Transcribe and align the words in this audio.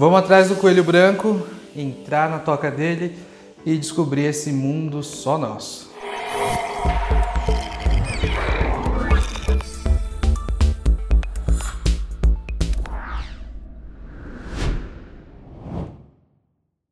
Vamos 0.00 0.18
atrás 0.18 0.48
do 0.48 0.56
coelho 0.56 0.82
branco, 0.82 1.46
entrar 1.76 2.30
na 2.30 2.38
toca 2.38 2.70
dele 2.70 3.18
e 3.66 3.76
descobrir 3.76 4.24
esse 4.24 4.50
mundo 4.50 5.02
só 5.02 5.36
nosso. 5.36 5.90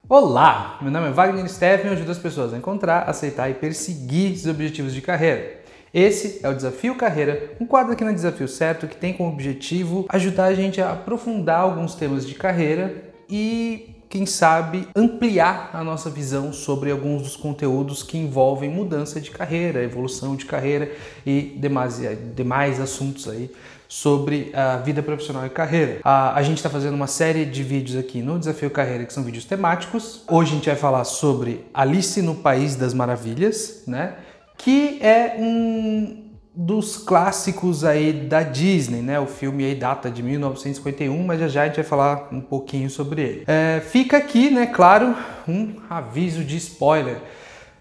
Olá, 0.06 0.76
meu 0.82 0.90
nome 0.90 1.08
é 1.08 1.10
Wagner 1.10 1.48
Steffen 1.48 1.90
e 1.90 1.94
ajudo 1.94 2.10
as 2.10 2.18
pessoas 2.18 2.52
a 2.52 2.58
encontrar, 2.58 3.08
aceitar 3.08 3.48
e 3.48 3.54
perseguir 3.54 4.36
seus 4.36 4.54
objetivos 4.54 4.92
de 4.92 5.00
carreira. 5.00 5.62
Esse 5.92 6.40
é 6.42 6.48
o 6.48 6.54
Desafio 6.54 6.94
Carreira, 6.96 7.52
um 7.60 7.66
quadro 7.66 7.92
aqui 7.92 8.04
na 8.04 8.12
Desafio 8.12 8.46
Certo 8.46 8.86
que 8.86 8.96
tem 8.96 9.12
como 9.12 9.30
objetivo 9.30 10.06
ajudar 10.08 10.46
a 10.46 10.54
gente 10.54 10.80
a 10.80 10.92
aprofundar 10.92 11.60
alguns 11.60 11.94
temas 11.94 12.26
de 12.26 12.34
carreira 12.34 12.94
e 13.28 13.94
quem 14.08 14.24
sabe 14.24 14.88
ampliar 14.96 15.70
a 15.72 15.84
nossa 15.84 16.08
visão 16.08 16.52
sobre 16.52 16.90
alguns 16.90 17.22
dos 17.22 17.36
conteúdos 17.36 18.02
que 18.02 18.16
envolvem 18.16 18.70
mudança 18.70 19.20
de 19.20 19.30
carreira, 19.30 19.82
evolução 19.82 20.34
de 20.34 20.46
carreira 20.46 20.90
e 21.26 21.56
demais, 21.58 22.00
demais 22.34 22.80
assuntos 22.80 23.28
aí 23.28 23.50
sobre 23.86 24.50
a 24.54 24.76
vida 24.78 25.02
profissional 25.02 25.46
e 25.46 25.50
carreira. 25.50 26.00
A, 26.04 26.34
a 26.38 26.42
gente 26.42 26.58
está 26.58 26.68
fazendo 26.68 26.94
uma 26.94 27.06
série 27.06 27.44
de 27.44 27.62
vídeos 27.62 27.98
aqui 27.98 28.20
no 28.20 28.38
Desafio 28.38 28.70
Carreira 28.70 29.04
que 29.04 29.12
são 29.12 29.22
vídeos 29.22 29.44
temáticos. 29.44 30.22
Hoje 30.28 30.52
a 30.52 30.54
gente 30.54 30.66
vai 30.66 30.76
falar 30.76 31.04
sobre 31.04 31.64
Alice 31.72 32.20
no 32.20 32.34
País 32.34 32.76
das 32.76 32.92
Maravilhas, 32.92 33.82
né? 33.86 34.14
Que 34.58 34.98
é 35.00 35.36
um 35.38 36.24
dos 36.54 36.98
clássicos 36.98 37.84
aí 37.84 38.12
da 38.12 38.42
Disney, 38.42 39.00
né? 39.00 39.18
O 39.18 39.26
filme 39.26 39.64
aí 39.64 39.74
data 39.74 40.10
de 40.10 40.22
1951, 40.22 41.24
mas 41.24 41.40
já 41.40 41.48
já 41.48 41.62
a 41.62 41.66
gente 41.66 41.76
vai 41.76 41.84
falar 41.84 42.28
um 42.30 42.40
pouquinho 42.40 42.90
sobre 42.90 43.22
ele. 43.22 43.44
É, 43.46 43.80
fica 43.80 44.18
aqui, 44.18 44.50
né? 44.50 44.66
Claro, 44.66 45.14
um 45.48 45.76
aviso 45.88 46.44
de 46.44 46.56
spoiler. 46.56 47.16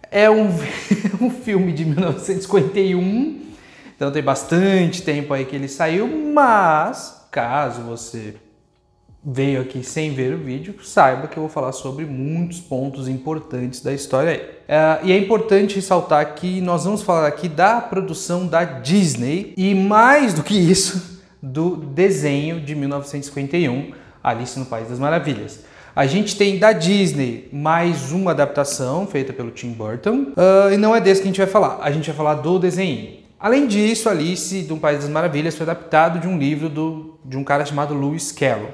É 0.10 0.30
um, 0.30 0.48
um 1.20 1.30
filme 1.30 1.74
de 1.74 1.84
1951 1.84 3.48
então 3.98 4.12
tem 4.12 4.22
bastante 4.22 5.02
tempo 5.02 5.34
aí 5.34 5.44
que 5.44 5.56
ele 5.56 5.68
saiu, 5.68 6.08
mas 6.08 7.28
caso 7.32 7.82
você 7.82 8.36
veio 9.24 9.62
aqui 9.62 9.84
sem 9.84 10.14
ver 10.14 10.34
o 10.34 10.38
vídeo, 10.38 10.76
saiba 10.84 11.28
que 11.28 11.38
eu 11.38 11.42
vou 11.42 11.50
falar 11.50 11.72
sobre 11.72 12.06
muitos 12.06 12.60
pontos 12.60 13.08
importantes 13.08 13.82
da 13.82 13.94
história 13.94 14.32
aí. 14.32 14.40
Uh, 14.40 15.08
e 15.08 15.12
é 15.12 15.18
importante 15.18 15.76
ressaltar 15.76 16.34
que 16.36 16.62
nós 16.62 16.86
vamos 16.86 17.02
falar 17.02 17.28
aqui 17.28 17.50
da 17.50 17.82
produção 17.82 18.48
da 18.48 18.64
Disney 18.64 19.54
e 19.58 19.76
mais 19.76 20.34
do 20.34 20.44
que 20.44 20.54
isso, 20.54 21.22
do 21.42 21.76
desenho 21.76 22.62
de 22.62 22.76
1951, 22.76 23.92
Alice 24.24 24.58
no 24.58 24.66
País 24.66 24.88
das 24.88 25.00
Maravilhas. 25.00 25.66
A 25.96 26.06
gente 26.06 26.38
tem 26.38 26.60
da 26.60 26.74
Disney 26.74 27.50
mais 27.52 28.12
uma 28.12 28.32
adaptação 28.32 29.08
feita 29.08 29.34
pelo 29.34 29.50
Tim 29.50 29.72
Burton 29.72 30.34
uh, 30.38 30.72
e 30.72 30.78
não 30.78 30.96
é 30.96 31.02
desse 31.02 31.22
que 31.22 31.28
a 31.28 31.32
gente 31.32 31.40
vai 31.40 31.48
falar. 31.48 31.80
A 31.82 31.90
gente 31.92 32.06
vai 32.06 32.16
falar 32.16 32.36
do 32.36 32.60
desenho. 32.60 33.18
Além 33.40 33.68
disso, 33.68 34.10
Alice 34.10 34.64
do 34.64 34.78
País 34.78 35.00
das 35.00 35.10
Maravilhas 35.10 35.56
foi 35.56 35.64
adaptado 35.64 36.20
de 36.20 36.28
um 36.28 36.38
livro 36.38 36.70
do, 36.70 37.20
de 37.26 37.36
um 37.36 37.44
cara 37.44 37.66
chamado 37.66 37.94
Lewis 37.94 38.32
Carroll. 38.32 38.70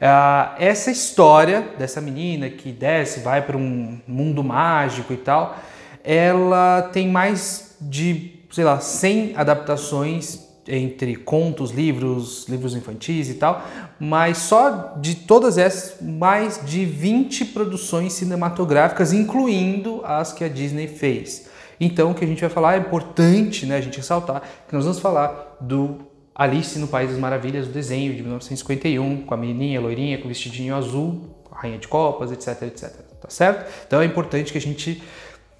Uh, 0.00 0.56
essa 0.58 0.90
história 0.90 1.74
dessa 1.78 2.00
menina 2.00 2.48
que 2.48 2.72
desce, 2.72 3.20
vai 3.20 3.42
para 3.42 3.56
um 3.56 4.00
mundo 4.08 4.42
mágico 4.42 5.12
e 5.12 5.16
tal, 5.18 5.58
ela 6.02 6.88
tem 6.90 7.06
mais 7.06 7.76
de, 7.78 8.32
sei 8.50 8.64
lá, 8.64 8.80
100 8.80 9.34
adaptações 9.36 10.48
entre 10.66 11.16
contos, 11.16 11.70
livros, 11.70 12.46
livros 12.48 12.74
infantis 12.74 13.28
e 13.28 13.34
tal, 13.34 13.62
mas 13.98 14.38
só 14.38 14.94
de 14.98 15.16
todas 15.16 15.58
essas, 15.58 16.00
mais 16.00 16.64
de 16.64 16.86
20 16.86 17.46
produções 17.46 18.14
cinematográficas, 18.14 19.12
incluindo 19.12 20.00
as 20.04 20.32
que 20.32 20.44
a 20.44 20.48
Disney 20.48 20.86
fez. 20.86 21.48
Então, 21.78 22.12
o 22.12 22.14
que 22.14 22.24
a 22.24 22.28
gente 22.28 22.40
vai 22.40 22.50
falar 22.50 22.74
é 22.74 22.78
importante 22.78 23.66
né, 23.66 23.76
a 23.76 23.80
gente 23.80 23.98
ressaltar 23.98 24.42
que 24.66 24.74
nós 24.74 24.84
vamos 24.84 25.00
falar 25.00 25.56
do 25.60 26.09
Alice 26.42 26.78
no 26.78 26.88
País 26.88 27.10
das 27.10 27.18
Maravilhas, 27.18 27.66
o 27.66 27.70
desenho 27.70 28.14
de 28.14 28.22
1951, 28.22 29.26
com 29.26 29.34
a 29.34 29.36
menininha 29.36 29.78
loirinha, 29.78 30.16
com 30.16 30.24
o 30.24 30.28
vestidinho 30.28 30.74
azul, 30.74 31.36
a 31.52 31.60
rainha 31.60 31.76
de 31.76 31.86
copas, 31.86 32.32
etc, 32.32 32.62
etc. 32.62 32.90
Tá 33.20 33.28
certo? 33.28 33.70
Então 33.86 34.00
é 34.00 34.06
importante 34.06 34.50
que 34.50 34.56
a 34.56 34.60
gente 34.60 35.02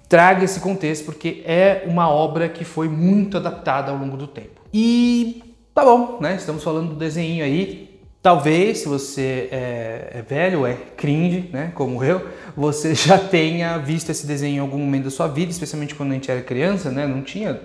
traga 0.09 0.43
esse 0.43 0.59
contexto 0.59 1.05
porque 1.05 1.43
é 1.45 1.83
uma 1.85 2.09
obra 2.09 2.49
que 2.49 2.65
foi 2.65 2.89
muito 2.89 3.37
adaptada 3.37 3.91
ao 3.91 3.97
longo 3.99 4.17
do 4.17 4.25
tempo. 4.25 4.59
E 4.73 5.55
tá 5.71 5.85
bom, 5.85 6.17
né? 6.19 6.35
Estamos 6.35 6.63
falando 6.63 6.89
do 6.89 6.95
desenho 6.95 7.45
aí, 7.45 7.91
Talvez, 8.19 8.79
se 8.79 8.87
você 8.87 9.49
é, 9.51 10.11
é, 10.13 10.21
velho, 10.21 10.63
é 10.63 10.75
cringe, 10.95 11.49
né, 11.51 11.71
como 11.73 12.03
eu, 12.03 12.27
você 12.55 12.93
já 12.95 13.17
tenha 13.17 13.79
visto 13.79 14.11
esse 14.11 14.27
desenho 14.27 14.57
em 14.57 14.59
algum 14.59 14.77
momento 14.77 15.05
da 15.05 15.09
sua 15.09 15.27
vida, 15.27 15.51
especialmente 15.51 15.95
quando 15.95 16.11
a 16.11 16.13
gente 16.13 16.29
era 16.29 16.39
criança, 16.41 16.91
né, 16.91 17.07
não 17.07 17.23
tinha, 17.23 17.59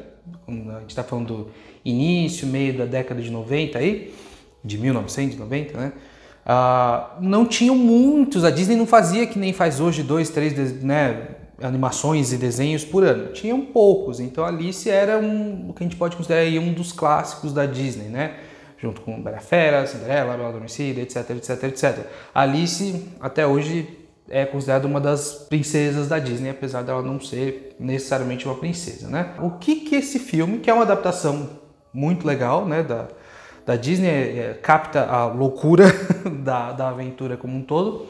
a 0.49 0.81
gente 0.81 0.89
está 0.89 1.05
falando 1.05 1.27
do 1.27 1.51
início, 1.89 2.47
meio 2.47 2.77
da 2.77 2.85
década 2.85 3.21
de 3.21 3.31
90 3.31 3.79
aí, 3.79 4.13
de 4.65 4.79
1990, 4.79 5.79
né, 5.79 5.93
uh, 6.45 7.23
não 7.23 7.47
tinham 7.47 7.77
muitos, 7.77 8.45
a 8.45 8.51
Disney 8.51 8.77
não 8.77 8.87
fazia 8.87 9.27
que 9.27 9.39
nem 9.39 9.53
faz 9.53 9.81
hoje, 9.81 10.03
dois, 10.03 10.29
três, 10.29 10.83
né, 10.83 11.29
animações 11.63 12.33
e 12.33 12.37
desenhos 12.37 12.85
por 12.85 13.05
ano, 13.05 13.33
tinham 13.33 13.61
poucos, 13.61 14.19
então 14.19 14.45
Alice 14.45 14.91
era 14.91 15.19
um, 15.19 15.71
o 15.71 15.73
que 15.73 15.85
a 15.85 15.87
gente 15.87 15.97
pode 15.97 16.17
considerar 16.17 16.41
aí 16.41 16.59
um 16.59 16.73
dos 16.73 16.93
clássicos 16.93 17.53
da 17.53 17.65
Disney, 17.65 18.09
né, 18.09 18.35
junto 18.79 19.01
com 19.01 19.23
Bela 19.23 19.39
Fera, 19.39 19.87
Cinderela, 19.87 20.37
Bela 20.37 20.49
Adormecida, 20.49 21.01
etc, 21.01 21.31
etc, 21.31 21.63
etc. 21.65 22.07
Alice, 22.35 23.07
até 23.21 23.47
hoje, 23.47 23.89
é 24.29 24.45
considerada 24.45 24.87
uma 24.87 25.01
das 25.01 25.47
princesas 25.49 26.09
da 26.09 26.19
Disney, 26.19 26.51
apesar 26.51 26.83
dela 26.83 27.03
não 27.03 27.21
ser 27.21 27.77
necessariamente 27.79 28.45
uma 28.45 28.57
princesa, 28.57 29.09
né? 29.09 29.35
O 29.41 29.53
que 29.53 29.77
que 29.77 29.95
esse 29.95 30.19
filme, 30.19 30.59
que 30.59 30.69
é 30.69 30.75
uma 30.75 30.83
adaptação 30.83 31.49
muito 31.93 32.27
legal, 32.27 32.67
né, 32.67 32.83
da, 32.83 33.09
da 33.65 33.77
Disney, 33.77 34.09
é, 34.09 34.39
é 34.39 34.59
capta 34.61 35.05
a 35.05 35.27
loucura 35.27 35.87
da, 36.43 36.73
da 36.73 36.89
aventura 36.89 37.37
como 37.37 37.57
um 37.57 37.63
todo, 37.63 38.07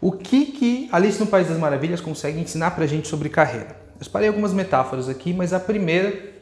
o 0.00 0.12
que 0.12 0.46
que 0.46 0.88
Alice 0.92 1.18
no 1.18 1.26
País 1.26 1.48
das 1.48 1.58
Maravilhas 1.58 2.00
consegue 2.00 2.38
ensinar 2.38 2.72
pra 2.72 2.86
gente 2.86 3.08
sobre 3.08 3.28
carreira? 3.28 3.76
Eu 3.98 4.04
separei 4.04 4.28
algumas 4.28 4.52
metáforas 4.52 5.08
aqui, 5.08 5.32
mas 5.32 5.52
a 5.52 5.60
primeira 5.60 6.36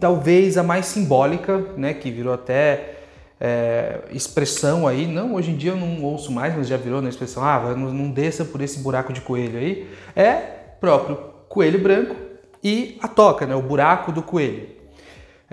talvez 0.00 0.56
a 0.56 0.62
mais 0.62 0.86
simbólica, 0.86 1.58
né, 1.76 1.92
que 1.92 2.10
virou 2.10 2.32
até 2.32 2.94
é, 3.40 4.00
expressão 4.10 4.86
aí, 4.86 5.06
não, 5.06 5.34
hoje 5.34 5.50
em 5.50 5.56
dia 5.56 5.72
eu 5.72 5.76
não 5.76 6.02
ouço 6.02 6.32
mais, 6.32 6.56
mas 6.56 6.68
já 6.68 6.76
virou 6.76 7.02
na 7.02 7.08
expressão, 7.08 7.44
ah, 7.44 7.74
não, 7.76 7.92
não 7.92 8.10
desça 8.10 8.44
por 8.44 8.60
esse 8.62 8.78
buraco 8.78 9.12
de 9.12 9.20
coelho 9.20 9.58
aí, 9.58 9.88
é 10.16 10.32
próprio 10.80 11.16
coelho 11.48 11.78
branco 11.82 12.16
e 12.62 12.98
a 13.02 13.08
toca, 13.08 13.46
né, 13.46 13.54
o 13.54 13.62
buraco 13.62 14.12
do 14.12 14.22
coelho. 14.22 14.68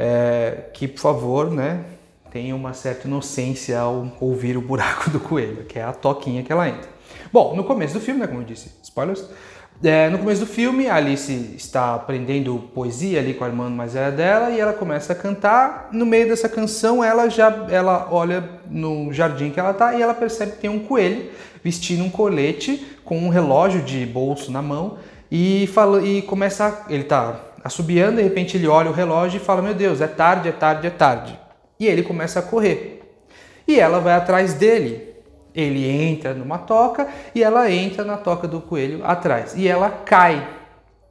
É, 0.03 0.69
que, 0.73 0.87
por 0.87 0.99
favor, 0.99 1.51
né, 1.51 1.85
tenha 2.31 2.55
uma 2.55 2.73
certa 2.73 3.07
inocência 3.07 3.79
ao 3.79 4.07
ouvir 4.19 4.57
o 4.57 4.61
buraco 4.61 5.11
do 5.11 5.19
coelho, 5.19 5.65
que 5.65 5.77
é 5.77 5.83
a 5.83 5.93
toquinha 5.93 6.41
que 6.41 6.51
ela 6.51 6.67
entra. 6.67 6.89
Bom, 7.31 7.55
no 7.55 7.63
começo 7.63 7.93
do 7.93 7.99
filme, 7.99 8.19
né, 8.19 8.25
como 8.25 8.41
eu 8.41 8.45
disse, 8.45 8.71
spoilers, 8.81 9.23
é, 9.83 10.09
no 10.09 10.17
começo 10.17 10.41
do 10.41 10.47
filme, 10.47 10.89
Alice 10.89 11.31
está 11.55 11.93
aprendendo 11.93 12.69
poesia 12.73 13.19
ali 13.19 13.35
com 13.35 13.43
a 13.43 13.47
irmã 13.47 13.69
mais 13.69 13.93
velha 13.93 14.11
dela 14.11 14.49
e 14.49 14.59
ela 14.59 14.73
começa 14.73 15.13
a 15.13 15.15
cantar. 15.15 15.89
No 15.91 16.05
meio 16.05 16.27
dessa 16.27 16.49
canção, 16.49 17.03
ela 17.03 17.29
já 17.29 17.67
ela 17.69 18.07
olha 18.11 18.43
no 18.69 19.13
jardim 19.13 19.51
que 19.51 19.59
ela 19.59 19.71
está 19.71 19.93
e 19.93 20.01
ela 20.01 20.15
percebe 20.15 20.53
que 20.53 20.59
tem 20.59 20.69
um 20.69 20.79
coelho 20.79 21.29
vestindo 21.63 22.03
um 22.03 22.09
colete 22.09 22.99
com 23.05 23.19
um 23.19 23.29
relógio 23.29 23.83
de 23.83 24.03
bolso 24.03 24.51
na 24.51 24.63
mão 24.63 24.97
e 25.31 25.67
fala 25.73 26.03
e 26.03 26.21
começa 26.23 26.85
ele 26.89 27.03
está 27.03 27.50
assobiando, 27.63 28.17
de 28.17 28.23
repente 28.23 28.57
ele 28.57 28.67
olha 28.67 28.89
o 28.89 28.93
relógio 28.93 29.37
e 29.37 29.43
fala: 29.43 29.61
"Meu 29.61 29.73
Deus, 29.73 30.01
é 30.01 30.07
tarde, 30.07 30.49
é 30.49 30.51
tarde, 30.51 30.87
é 30.87 30.89
tarde". 30.89 31.39
E 31.79 31.87
ele 31.87 32.03
começa 32.03 32.39
a 32.39 32.41
correr. 32.41 33.01
E 33.67 33.79
ela 33.79 33.99
vai 33.99 34.13
atrás 34.13 34.53
dele 34.53 35.11
ele 35.53 35.85
entra 35.87 36.33
numa 36.33 36.57
toca 36.57 37.07
e 37.35 37.43
ela 37.43 37.69
entra 37.69 38.03
na 38.03 38.17
toca 38.17 38.47
do 38.47 38.61
coelho 38.61 39.05
atrás. 39.05 39.53
E 39.55 39.67
ela 39.67 39.89
cai 39.89 40.47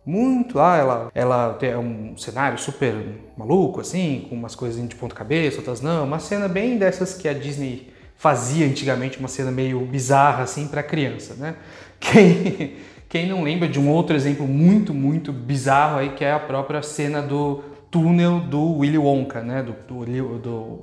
muito 0.04 0.56
lá, 0.56 0.76
ela, 0.76 1.10
ela 1.14 1.54
tem 1.54 1.76
um 1.76 2.16
cenário 2.16 2.58
super 2.58 2.94
maluco, 3.36 3.80
assim, 3.80 4.26
com 4.28 4.34
umas 4.34 4.54
coisas 4.54 4.86
de 4.88 4.94
ponta 4.94 5.14
cabeça, 5.14 5.58
outras 5.58 5.80
não. 5.80 6.04
Uma 6.04 6.18
cena 6.18 6.48
bem 6.48 6.78
dessas 6.78 7.14
que 7.14 7.28
a 7.28 7.32
Disney 7.32 7.92
fazia 8.16 8.66
antigamente, 8.66 9.18
uma 9.18 9.28
cena 9.28 9.50
meio 9.50 9.80
bizarra, 9.80 10.42
assim, 10.42 10.66
para 10.66 10.82
criança, 10.82 11.34
né? 11.34 11.54
Quem, 12.00 12.76
quem 13.10 13.26
não 13.26 13.42
lembra 13.42 13.68
de 13.68 13.78
um 13.78 13.90
outro 13.90 14.16
exemplo 14.16 14.46
muito, 14.46 14.94
muito 14.94 15.32
bizarro 15.32 15.98
aí, 15.98 16.10
que 16.10 16.24
é 16.24 16.32
a 16.32 16.38
própria 16.40 16.80
cena 16.80 17.20
do 17.20 17.62
túnel 17.90 18.40
do 18.40 18.78
Willy 18.78 18.96
Wonka, 18.96 19.42
né? 19.42 19.62
Do, 19.62 19.72
do, 19.72 20.38
do 20.38 20.78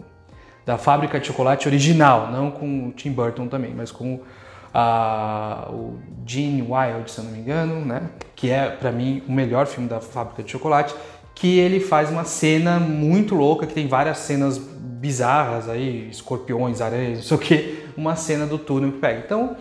da 0.66 0.78
fábrica 0.78 1.18
de 1.18 1.26
chocolate 1.26 1.66
original, 1.66 2.30
não 2.30 2.52
com 2.52 2.90
o 2.90 2.92
Tim 2.92 3.14
Burton 3.14 3.48
também, 3.48 3.74
mas 3.74 3.90
com 3.90 4.20
a, 4.74 5.70
o 5.72 5.98
Gene 6.26 6.62
Wild, 6.62 7.10
se 7.10 7.20
eu 7.20 7.24
não 7.24 7.32
me 7.32 7.40
engano, 7.40 7.86
né? 7.86 8.10
que 8.36 8.52
é 8.52 8.70
para 8.70 8.92
mim 8.92 9.24
o 9.28 9.32
melhor 9.32 9.66
filme 9.66 9.88
da 9.88 10.00
fábrica 10.02 10.44
de 10.44 10.52
chocolate, 10.52 10.94
que 11.34 11.58
ele 11.58 11.80
faz 11.80 12.10
uma 12.12 12.26
cena 12.26 12.80
muito 12.80 13.34
louca, 13.34 13.66
que 13.66 13.74
tem 13.74 13.88
várias 13.88 14.18
cenas 14.18 14.58
bizarras 14.58 15.70
aí, 15.70 16.10
escorpiões, 16.10 16.82
aranhas, 16.82 17.18
não 17.18 17.24
sei 17.24 17.38
o 17.38 17.40
que, 17.40 17.88
uma 17.96 18.16
cena 18.16 18.46
do 18.46 18.58
túnel 18.58 18.92
que 18.92 19.00
pega. 19.00 19.22
Então, 19.26 19.56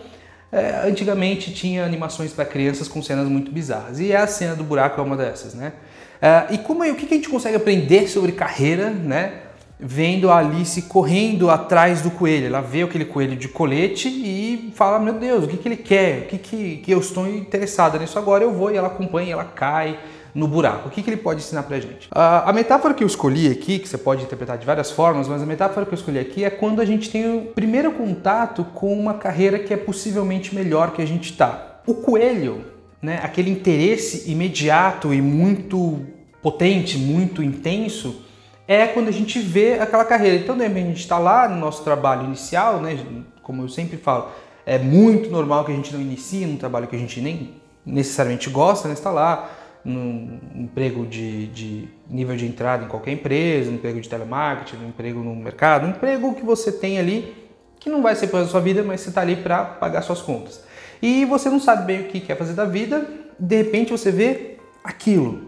é, 0.51 0.87
antigamente 0.87 1.53
tinha 1.53 1.83
animações 1.83 2.31
para 2.31 2.45
crianças 2.45 2.87
com 2.87 3.01
cenas 3.01 3.27
muito 3.27 3.51
bizarras. 3.51 3.99
E 3.99 4.15
a 4.15 4.25
cena 4.25 4.55
do 4.55 4.63
buraco 4.63 4.99
é 4.99 5.03
uma 5.03 5.17
dessas, 5.17 5.53
né? 5.53 5.73
É, 6.21 6.47
e 6.51 6.57
como, 6.57 6.83
o 6.83 6.95
que 6.95 7.05
a 7.05 7.15
gente 7.15 7.29
consegue 7.29 7.55
aprender 7.55 8.07
sobre 8.07 8.31
carreira, 8.31 8.89
né? 8.89 9.33
Vendo 9.79 10.31
a 10.31 10.37
Alice 10.37 10.81
correndo 10.83 11.51
atrás 11.51 12.01
do 12.01 12.09
coelho. 12.09 12.47
Ela 12.47 12.61
vê 12.61 12.81
aquele 12.81 13.05
coelho 13.05 13.35
de 13.35 13.47
colete 13.47 14.07
e 14.07 14.73
fala: 14.73 14.97
Meu 14.97 15.13
Deus, 15.13 15.43
o 15.43 15.47
que, 15.47 15.57
que 15.57 15.67
ele 15.67 15.77
quer? 15.77 16.21
O 16.21 16.25
que, 16.25 16.37
que, 16.39 16.77
que 16.77 16.91
eu 16.91 16.99
estou 16.99 17.27
interessada 17.27 17.99
nisso 17.99 18.17
agora? 18.17 18.43
Eu 18.43 18.51
vou 18.51 18.71
e 18.71 18.77
ela 18.77 18.87
acompanha, 18.87 19.33
ela 19.33 19.45
cai 19.45 19.99
no 20.33 20.47
buraco. 20.47 20.87
O 20.87 20.91
que, 20.91 21.01
que 21.01 21.09
ele 21.09 21.17
pode 21.17 21.41
ensinar 21.41 21.63
pra 21.63 21.79
gente? 21.79 22.07
A, 22.11 22.49
a 22.49 22.53
metáfora 22.53 22.93
que 22.93 23.03
eu 23.03 23.07
escolhi 23.07 23.49
aqui, 23.49 23.79
que 23.79 23.87
você 23.87 23.97
pode 23.97 24.23
interpretar 24.23 24.57
de 24.57 24.65
várias 24.65 24.91
formas, 24.91 25.27
mas 25.27 25.41
a 25.41 25.45
metáfora 25.45 25.85
que 25.85 25.93
eu 25.93 25.97
escolhi 25.97 26.19
aqui 26.19 26.43
é 26.43 26.49
quando 26.49 26.81
a 26.81 26.85
gente 26.85 27.09
tem 27.09 27.37
o 27.37 27.41
primeiro 27.53 27.91
contato 27.91 28.63
com 28.73 28.93
uma 28.93 29.15
carreira 29.15 29.59
que 29.59 29.73
é 29.73 29.77
possivelmente 29.77 30.53
melhor 30.53 30.91
que 30.91 31.01
a 31.01 31.05
gente 31.05 31.31
está. 31.31 31.81
O 31.85 31.95
coelho, 31.95 32.65
né, 33.01 33.19
aquele 33.23 33.49
interesse 33.49 34.29
imediato 34.29 35.13
e 35.13 35.21
muito 35.21 36.05
potente, 36.41 36.97
muito 36.97 37.41
intenso, 37.43 38.23
é 38.67 38.85
quando 38.87 39.07
a 39.07 39.11
gente 39.11 39.39
vê 39.39 39.75
aquela 39.79 40.03
carreira. 40.03 40.35
Então, 40.35 40.57
de 40.57 40.63
a 40.63 40.69
gente 40.69 40.99
está 40.99 41.17
lá 41.17 41.47
no 41.47 41.55
nosso 41.55 41.83
trabalho 41.83 42.25
inicial, 42.25 42.81
né, 42.81 42.97
como 43.41 43.63
eu 43.63 43.69
sempre 43.69 43.97
falo, 43.97 44.29
é 44.65 44.77
muito 44.77 45.29
normal 45.29 45.63
que 45.63 45.71
a 45.71 45.75
gente 45.75 45.93
não 45.93 46.01
inicie 46.01 46.45
num 46.45 46.57
trabalho 46.57 46.87
que 46.87 46.95
a 46.95 46.99
gente 46.99 47.21
nem 47.21 47.53
necessariamente 47.85 48.49
gosta, 48.49 48.89
né, 48.89 48.93
está 48.93 49.09
lá 49.09 49.49
num 49.87 50.39
emprego 50.53 51.05
de, 51.05 51.47
de, 51.47 51.87
nível 52.09 52.35
de 52.35 52.45
entrada 52.45 52.83
em 52.83 52.87
qualquer 52.89 53.13
empresa, 53.13 53.71
um 53.71 53.75
emprego 53.75 54.01
de 54.01 54.09
telemarketing, 54.09 54.83
um 54.83 54.89
emprego 54.89 55.21
no 55.21 55.33
mercado, 55.33 55.87
um 55.87 55.91
emprego 55.91 56.35
que 56.35 56.43
você 56.43 56.71
tem 56.71 56.99
ali 56.99 57.33
que 57.79 57.89
não 57.89 58.01
vai 58.01 58.15
ser 58.15 58.27
para 58.27 58.41
a 58.41 58.47
sua 58.47 58.59
vida, 58.59 58.83
mas 58.83 59.01
você 59.01 59.09
está 59.09 59.21
ali 59.21 59.37
para 59.37 59.63
pagar 59.63 60.01
suas 60.01 60.21
contas. 60.21 60.61
E 61.01 61.23
você 61.25 61.49
não 61.49 61.59
sabe 61.59 61.85
bem 61.85 62.01
o 62.01 62.03
que 62.05 62.19
quer 62.19 62.35
fazer 62.35 62.53
da 62.53 62.65
vida, 62.65 63.07
de 63.39 63.55
repente 63.55 63.91
você 63.91 64.11
vê 64.11 64.57
aquilo. 64.83 65.47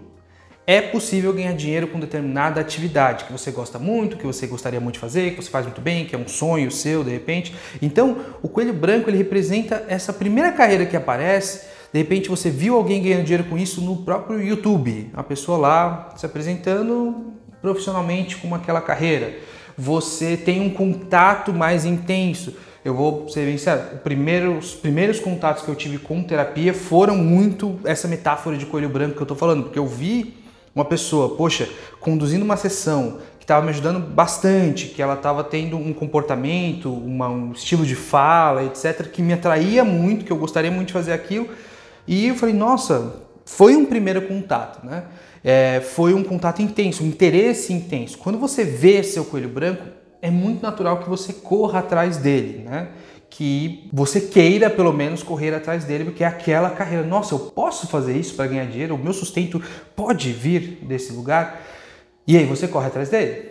É 0.65 0.80
possível 0.80 1.33
ganhar 1.33 1.53
dinheiro 1.53 1.88
com 1.88 2.00
determinada 2.00 2.62
atividade 2.62 3.25
que 3.25 3.31
você 3.31 3.50
gosta 3.50 3.80
muito, 3.80 4.15
que 4.15 4.25
você 4.25 4.45
gostaria 4.45 4.80
muito 4.80 4.94
de 4.94 5.00
fazer, 5.00 5.31
que 5.31 5.41
você 5.41 5.50
faz 5.50 5.65
muito 5.65 5.81
bem, 5.81 6.06
que 6.06 6.15
é 6.15 6.18
um 6.18 6.27
sonho 6.27 6.69
seu 6.69 7.03
de 7.03 7.09
repente. 7.09 7.53
Então, 7.81 8.18
o 8.41 8.47
coelho 8.47 8.74
branco 8.74 9.09
ele 9.09 9.18
representa 9.18 9.83
essa 9.89 10.13
primeira 10.13 10.51
carreira 10.51 10.86
que 10.86 10.95
aparece 10.95 11.68
de 11.91 12.00
repente 12.00 12.30
você 12.30 12.50
viu 12.50 12.75
alguém 12.75 13.01
ganhando 13.01 13.24
dinheiro 13.24 13.45
com 13.45 13.57
isso 13.57 13.81
no 13.81 13.97
próprio 13.97 14.41
YouTube, 14.41 15.09
a 15.13 15.24
pessoa 15.24 15.57
lá 15.57 16.13
se 16.15 16.25
apresentando 16.25 17.33
profissionalmente 17.62 18.38
com 18.38 18.53
aquela 18.53 18.81
carreira. 18.81 19.38
Você 19.77 20.38
tem 20.38 20.62
um 20.62 20.69
contato 20.69 21.53
mais 21.53 21.86
intenso. 21.86 22.53
Eu 22.83 22.94
vou 22.94 23.27
ser 23.30 23.45
bem 23.45 23.57
sério, 23.57 24.57
os 24.57 24.74
primeiros 24.74 25.19
contatos 25.19 25.63
que 25.63 25.69
eu 25.69 25.75
tive 25.75 25.97
com 25.97 26.24
terapia 26.24 26.74
foram 26.74 27.15
muito 27.15 27.80
essa 27.83 28.07
metáfora 28.07 28.57
de 28.57 28.65
coelho 28.65 28.88
branco 28.88 29.15
que 29.15 29.21
eu 29.21 29.24
estou 29.24 29.38
falando, 29.38 29.63
porque 29.63 29.80
eu 29.80 29.88
vi 29.88 30.38
uma 30.74 30.86
pessoa, 30.86 31.36
poxa, 31.36 31.68
conduzindo 32.00 32.45
uma 32.45 32.56
sessão 32.56 33.19
que 33.38 33.44
estava 33.44 33.63
me 33.63 33.69
ajudando 33.69 34.00
bastante, 34.00 34.88
que 34.88 35.01
ela 35.01 35.15
estava 35.15 35.44
tendo 35.44 35.75
um 35.75 35.91
comportamento, 35.91 36.94
uma, 36.94 37.27
um 37.27 37.51
estilo 37.51 37.86
de 37.86 37.95
fala, 37.95 38.63
etc., 38.63 39.09
que 39.12 39.21
me 39.21 39.33
atraía 39.33 39.83
muito, 39.83 40.24
que 40.24 40.31
eu 40.31 40.38
gostaria 40.38 40.71
muito 40.71 40.88
de 40.88 40.94
fazer 40.94 41.12
aquilo, 41.12 41.50
e 42.07 42.28
eu 42.28 42.36
falei, 42.36 42.56
nossa, 42.56 43.28
foi 43.46 43.75
um 43.75 43.86
primeiro 43.86 44.22
contato, 44.24 44.86
né? 44.86 45.06
É, 45.44 45.80
foi 45.81 46.13
um 46.13 46.24
contato 46.24 46.62
intenso, 46.62 47.04
um 47.04 47.07
interesse 47.07 47.74
intenso. 47.74 48.18
Quando 48.18 48.38
você 48.38 48.63
vê 48.63 49.01
seu 49.04 49.25
coelho 49.25 49.50
branco, 49.50 49.84
é 50.22 50.30
muito 50.30 50.62
natural 50.62 51.00
que 51.00 51.10
você 51.10 51.34
corra 51.34 51.80
atrás 51.80 52.18
dele, 52.18 52.63
né? 52.63 52.90
Que 53.30 53.90
você 53.94 54.22
queira 54.22 54.69
pelo 54.69 54.92
menos 54.92 55.24
correr 55.24 55.54
atrás 55.54 55.86
dele, 55.86 56.06
porque 56.06 56.24
é 56.24 56.28
aquela 56.28 56.69
carreira. 56.72 57.06
Nossa, 57.06 57.34
eu 57.34 57.40
posso 57.40 57.88
fazer 57.88 58.18
isso 58.18 58.36
para 58.36 58.48
ganhar 58.48 58.66
dinheiro? 58.66 58.96
O 58.96 58.98
meu 58.98 59.13
sustento 59.13 59.62
pode 59.96 60.31
vir 60.31 60.80
desse 60.84 61.13
lugar? 61.13 61.62
E 62.28 62.38
aí 62.38 62.46
você 62.46 62.68
corre 62.68 62.88
atrás 62.88 63.10
dele. 63.10 63.50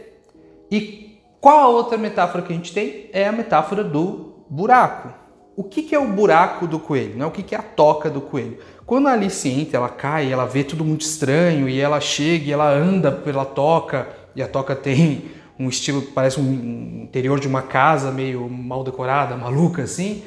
E 0.70 1.18
qual 1.40 1.58
a 1.60 1.68
outra 1.68 1.96
metáfora 1.96 2.44
que 2.44 2.52
a 2.52 2.56
gente 2.56 2.72
tem? 2.72 3.08
É 3.12 3.26
a 3.26 3.32
metáfora 3.32 3.82
do 3.82 4.44
buraco 4.50 5.27
o 5.58 5.64
que, 5.64 5.82
que 5.82 5.92
é 5.92 5.98
o 5.98 6.06
buraco 6.06 6.68
do 6.68 6.78
coelho, 6.78 7.16
né? 7.16 7.26
o 7.26 7.32
que, 7.32 7.42
que 7.42 7.52
é 7.52 7.58
a 7.58 7.62
toca 7.62 8.08
do 8.08 8.20
coelho. 8.20 8.58
Quando 8.86 9.08
a 9.08 9.12
Alice 9.12 9.48
entra, 9.48 9.78
ela 9.78 9.88
cai, 9.88 10.32
ela 10.32 10.44
vê 10.44 10.62
tudo 10.62 10.84
muito 10.84 11.00
estranho 11.00 11.68
e 11.68 11.80
ela 11.80 12.00
chega 12.00 12.44
e 12.44 12.52
ela 12.52 12.70
anda 12.70 13.10
pela 13.10 13.44
toca 13.44 14.08
e 14.36 14.40
a 14.40 14.46
toca 14.46 14.76
tem 14.76 15.24
um 15.58 15.68
estilo 15.68 16.00
parece 16.14 16.38
um 16.38 17.02
interior 17.02 17.40
de 17.40 17.48
uma 17.48 17.60
casa 17.60 18.12
meio 18.12 18.48
mal 18.48 18.84
decorada, 18.84 19.34
maluca 19.34 19.82
assim. 19.82 20.22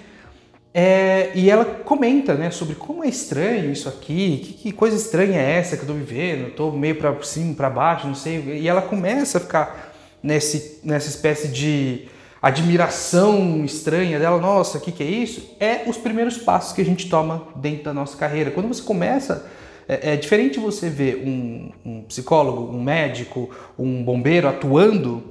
É, 0.74 1.32
e 1.34 1.50
ela 1.50 1.64
comenta 1.64 2.34
né, 2.34 2.52
sobre 2.52 2.76
como 2.76 3.02
é 3.02 3.08
estranho 3.08 3.72
isso 3.72 3.88
aqui, 3.88 4.38
que, 4.44 4.54
que 4.56 4.72
coisa 4.74 4.98
estranha 4.98 5.40
é 5.40 5.52
essa 5.54 5.78
que 5.78 5.84
eu 5.84 5.88
estou 5.88 5.96
vivendo, 5.96 6.50
estou 6.50 6.74
meio 6.74 6.96
para 6.96 7.16
cima, 7.24 7.54
para 7.56 7.70
baixo, 7.70 8.06
não 8.06 8.16
sei. 8.16 8.60
E 8.60 8.68
ela 8.68 8.82
começa 8.82 9.38
a 9.38 9.42
ficar 9.42 9.94
nesse, 10.22 10.82
nessa 10.84 11.08
espécie 11.08 11.48
de 11.48 12.10
admiração 12.42 13.64
estranha 13.64 14.18
dela, 14.18 14.40
nossa, 14.40 14.80
o 14.80 14.82
que, 14.82 14.92
que 14.92 15.04
é 15.04 15.06
isso? 15.06 15.56
É 15.60 15.84
os 15.86 15.98
primeiros 15.98 16.38
passos 16.38 16.74
que 16.74 16.82
a 16.82 16.86
gente 16.86 17.08
toma 17.08 17.48
dentro 17.56 17.84
da 17.84 17.94
nossa 17.94 18.18
carreira. 18.18 18.50
Quando 18.50 18.68
você 18.68 18.82
começa, 18.82 19.46
é, 19.88 20.14
é 20.14 20.16
diferente 20.16 20.60
você 20.60 20.90
ver 20.90 21.24
um, 21.24 21.72
um, 21.86 22.02
psicólogo, 22.04 22.76
um 22.76 22.82
médico, 22.82 23.50
um 23.78 24.04
bombeiro 24.04 24.48
atuando 24.48 25.24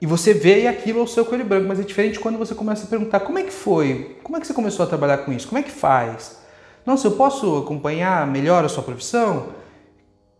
e 0.00 0.06
você 0.06 0.34
vê 0.34 0.66
aquilo 0.66 1.00
ao 1.00 1.06
seu 1.06 1.24
coelho 1.24 1.44
branco, 1.44 1.68
mas 1.68 1.78
é 1.78 1.84
diferente 1.84 2.18
quando 2.18 2.36
você 2.36 2.56
começa 2.56 2.84
a 2.84 2.88
perguntar 2.88 3.20
como 3.20 3.38
é 3.38 3.44
que 3.44 3.52
foi, 3.52 4.16
como 4.24 4.36
é 4.36 4.40
que 4.40 4.46
você 4.46 4.52
começou 4.52 4.84
a 4.84 4.88
trabalhar 4.88 5.18
com 5.18 5.32
isso, 5.32 5.46
como 5.46 5.60
é 5.60 5.62
que 5.62 5.70
faz? 5.70 6.38
Nossa, 6.84 7.06
eu 7.06 7.12
posso 7.12 7.58
acompanhar 7.58 8.26
melhor 8.26 8.64
a 8.64 8.68
sua 8.68 8.82
profissão? 8.82 9.50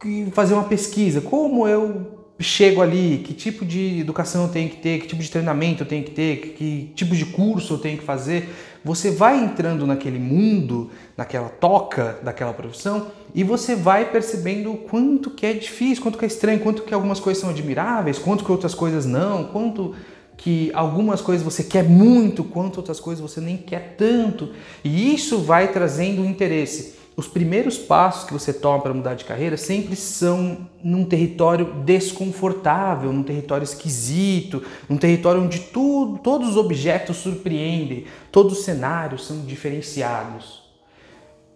E 0.04 0.26
fazer 0.32 0.54
uma 0.54 0.64
pesquisa, 0.64 1.20
como 1.20 1.68
eu 1.68 2.21
chego 2.42 2.80
ali, 2.80 3.22
que 3.24 3.34
tipo 3.34 3.64
de 3.64 4.00
educação 4.00 4.44
eu 4.44 4.48
tenho 4.48 4.68
que 4.68 4.76
ter, 4.76 5.00
que 5.00 5.06
tipo 5.06 5.22
de 5.22 5.30
treinamento 5.30 5.82
eu 5.82 5.86
tenho 5.86 6.02
que 6.02 6.10
ter, 6.10 6.36
que, 6.36 6.48
que 6.50 6.92
tipo 6.94 7.14
de 7.14 7.26
curso 7.26 7.74
eu 7.74 7.78
tenho 7.78 7.98
que 7.98 8.04
fazer. 8.04 8.48
Você 8.84 9.10
vai 9.10 9.42
entrando 9.42 9.86
naquele 9.86 10.18
mundo, 10.18 10.90
naquela 11.16 11.48
toca 11.48 12.18
daquela 12.22 12.52
profissão 12.52 13.08
e 13.34 13.44
você 13.44 13.76
vai 13.76 14.10
percebendo 14.10 14.74
quanto 14.74 15.30
que 15.30 15.46
é 15.46 15.52
difícil, 15.52 16.02
quanto 16.02 16.18
que 16.18 16.24
é 16.24 16.28
estranho, 16.28 16.60
quanto 16.60 16.82
que 16.82 16.92
algumas 16.92 17.20
coisas 17.20 17.40
são 17.40 17.50
admiráveis, 17.50 18.18
quanto 18.18 18.44
que 18.44 18.50
outras 18.50 18.74
coisas 18.74 19.06
não, 19.06 19.44
quanto 19.44 19.94
que 20.36 20.72
algumas 20.74 21.20
coisas 21.20 21.44
você 21.44 21.62
quer 21.62 21.84
muito, 21.84 22.42
quanto 22.42 22.78
outras 22.78 22.98
coisas 22.98 23.22
você 23.22 23.40
nem 23.40 23.56
quer 23.56 23.94
tanto. 23.96 24.50
E 24.82 25.14
isso 25.14 25.38
vai 25.38 25.68
trazendo 25.68 26.24
interesse 26.24 27.01
os 27.14 27.28
primeiros 27.28 27.76
passos 27.76 28.24
que 28.24 28.32
você 28.32 28.52
toma 28.52 28.80
para 28.80 28.94
mudar 28.94 29.14
de 29.14 29.24
carreira 29.24 29.56
sempre 29.56 29.94
são 29.94 30.68
num 30.82 31.04
território 31.04 31.66
desconfortável, 31.84 33.12
num 33.12 33.22
território 33.22 33.64
esquisito, 33.64 34.62
num 34.88 34.96
território 34.96 35.42
onde 35.42 35.60
tudo, 35.60 36.18
todos 36.18 36.48
os 36.48 36.56
objetos 36.56 37.18
surpreendem, 37.18 38.06
todos 38.30 38.58
os 38.58 38.64
cenários 38.64 39.26
são 39.26 39.44
diferenciados. 39.44 40.62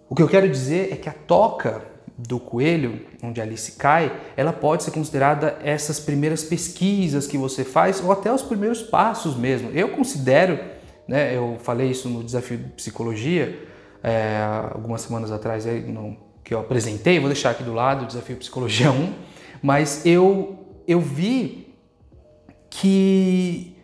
O 0.09 0.15
que 0.15 0.23
eu 0.23 0.29
quero 0.29 0.49
dizer 0.49 0.93
é 0.93 0.97
que 0.97 1.09
a 1.09 1.13
toca 1.13 1.83
do 2.19 2.39
coelho, 2.39 3.01
onde 3.23 3.41
Alice 3.41 3.73
cai, 3.73 4.15
ela 4.37 4.53
pode 4.53 4.83
ser 4.83 4.91
considerada 4.91 5.59
essas 5.63 5.99
primeiras 6.01 6.43
pesquisas 6.45 7.27
que 7.27 7.37
você 7.37 7.65
faz 7.65 8.03
ou 8.03 8.13
até 8.13 8.33
os 8.33 8.43
primeiros 8.43 8.83
passos 8.83 9.37
mesmo. 9.37 9.71
Eu 9.71 9.91
considero, 9.91 10.59
né, 11.09 11.37
eu 11.37 11.57
falei 11.61 11.91
isso 11.91 12.09
no 12.09 12.23
desafio 12.23 12.59
de 12.59 12.65
psicologia, 12.71 13.69
é, 14.03 14.41
algumas 14.73 15.01
semanas 15.01 15.31
atrás 15.31 15.67
aí, 15.67 15.81
no, 15.81 16.17
que 16.45 16.55
eu 16.55 16.61
apresentei, 16.61 17.19
vou 17.19 17.29
deixar 17.29 17.51
aqui 17.51 17.63
do 17.63 17.75
lado 17.75 18.05
o 18.05 18.07
Desafio 18.07 18.37
Psicologia 18.37 18.91
1, 18.91 19.13
mas 19.63 20.07
eu, 20.07 20.59
eu 20.87 21.01
vi 21.01 21.75
que 22.71 23.77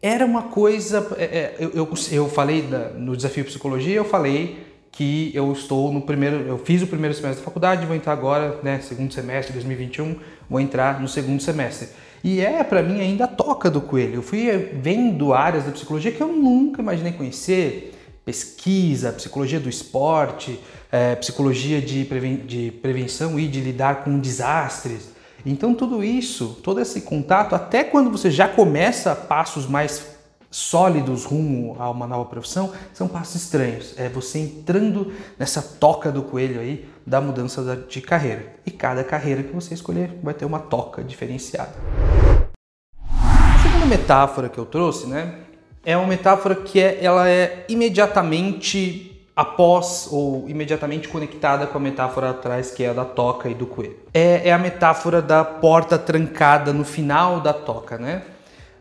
era 0.00 0.24
uma 0.24 0.44
coisa. 0.44 1.14
É, 1.18 1.24
é, 1.24 1.56
eu, 1.58 1.70
eu, 1.70 1.94
eu 2.12 2.28
falei 2.28 2.62
da, 2.62 2.90
no 2.90 3.16
Desafio 3.16 3.44
Psicologia, 3.44 3.96
eu 3.96 4.04
falei 4.04 4.66
que 4.92 5.30
eu 5.34 5.52
estou 5.52 5.92
no 5.92 6.02
primeiro, 6.02 6.36
eu 6.46 6.58
fiz 6.58 6.82
o 6.82 6.86
primeiro 6.86 7.14
semestre 7.14 7.40
da 7.40 7.44
faculdade, 7.44 7.86
vou 7.86 7.94
entrar 7.94 8.12
agora, 8.12 8.58
né, 8.62 8.80
segundo 8.80 9.12
semestre 9.12 9.52
de 9.52 9.58
2021, 9.58 10.16
vou 10.48 10.60
entrar 10.60 11.00
no 11.00 11.08
segundo 11.08 11.42
semestre. 11.42 11.88
E 12.22 12.40
é 12.40 12.64
para 12.64 12.82
mim 12.82 13.00
ainda 13.00 13.24
a 13.24 13.28
toca 13.28 13.70
do 13.70 13.80
coelho. 13.80 14.16
Eu 14.16 14.22
fui 14.22 14.50
vendo 14.72 15.32
áreas 15.32 15.64
da 15.64 15.72
psicologia 15.72 16.10
que 16.10 16.20
eu 16.20 16.28
nunca 16.28 16.82
imaginei 16.82 17.12
conhecer 17.12 17.97
pesquisa, 18.28 19.10
psicologia 19.10 19.58
do 19.58 19.70
esporte, 19.70 20.60
é, 20.92 21.14
psicologia 21.14 21.80
de, 21.80 22.04
preven 22.04 22.36
de 22.36 22.70
prevenção 22.70 23.40
e 23.40 23.48
de 23.48 23.58
lidar 23.58 24.04
com 24.04 24.18
desastres. 24.18 25.08
Então, 25.46 25.72
tudo 25.72 26.04
isso, 26.04 26.60
todo 26.62 26.78
esse 26.78 27.00
contato, 27.00 27.54
até 27.54 27.82
quando 27.82 28.10
você 28.10 28.30
já 28.30 28.46
começa 28.46 29.16
passos 29.16 29.66
mais 29.66 30.18
sólidos 30.50 31.24
rumo 31.24 31.74
a 31.78 31.88
uma 31.88 32.06
nova 32.06 32.26
profissão, 32.26 32.70
são 32.92 33.08
passos 33.08 33.44
estranhos. 33.44 33.94
É 33.96 34.10
você 34.10 34.40
entrando 34.40 35.10
nessa 35.38 35.62
toca 35.62 36.12
do 36.12 36.22
coelho 36.22 36.60
aí 36.60 36.86
da 37.06 37.22
mudança 37.22 37.82
de 37.88 38.02
carreira. 38.02 38.56
E 38.66 38.70
cada 38.70 39.02
carreira 39.02 39.42
que 39.42 39.54
você 39.54 39.72
escolher 39.72 40.18
vai 40.22 40.34
ter 40.34 40.44
uma 40.44 40.58
toca 40.58 41.02
diferenciada. 41.02 41.72
A 43.10 43.58
segunda 43.62 43.86
metáfora 43.86 44.50
que 44.50 44.58
eu 44.58 44.66
trouxe, 44.66 45.06
né, 45.06 45.47
é 45.88 45.96
uma 45.96 46.06
metáfora 46.06 46.54
que 46.54 46.78
é, 46.78 47.02
ela 47.02 47.26
é 47.26 47.64
imediatamente 47.66 49.24
após 49.34 50.06
ou 50.10 50.46
imediatamente 50.46 51.08
conectada 51.08 51.66
com 51.66 51.78
a 51.78 51.80
metáfora 51.80 52.28
atrás, 52.28 52.70
que 52.70 52.84
é 52.84 52.90
a 52.90 52.92
da 52.92 53.06
toca 53.06 53.48
e 53.48 53.54
do 53.54 53.66
coelho. 53.66 53.96
É, 54.12 54.50
é 54.50 54.52
a 54.52 54.58
metáfora 54.58 55.22
da 55.22 55.42
porta 55.42 55.96
trancada 55.96 56.74
no 56.74 56.84
final 56.84 57.40
da 57.40 57.54
toca, 57.54 57.96
né? 57.96 58.20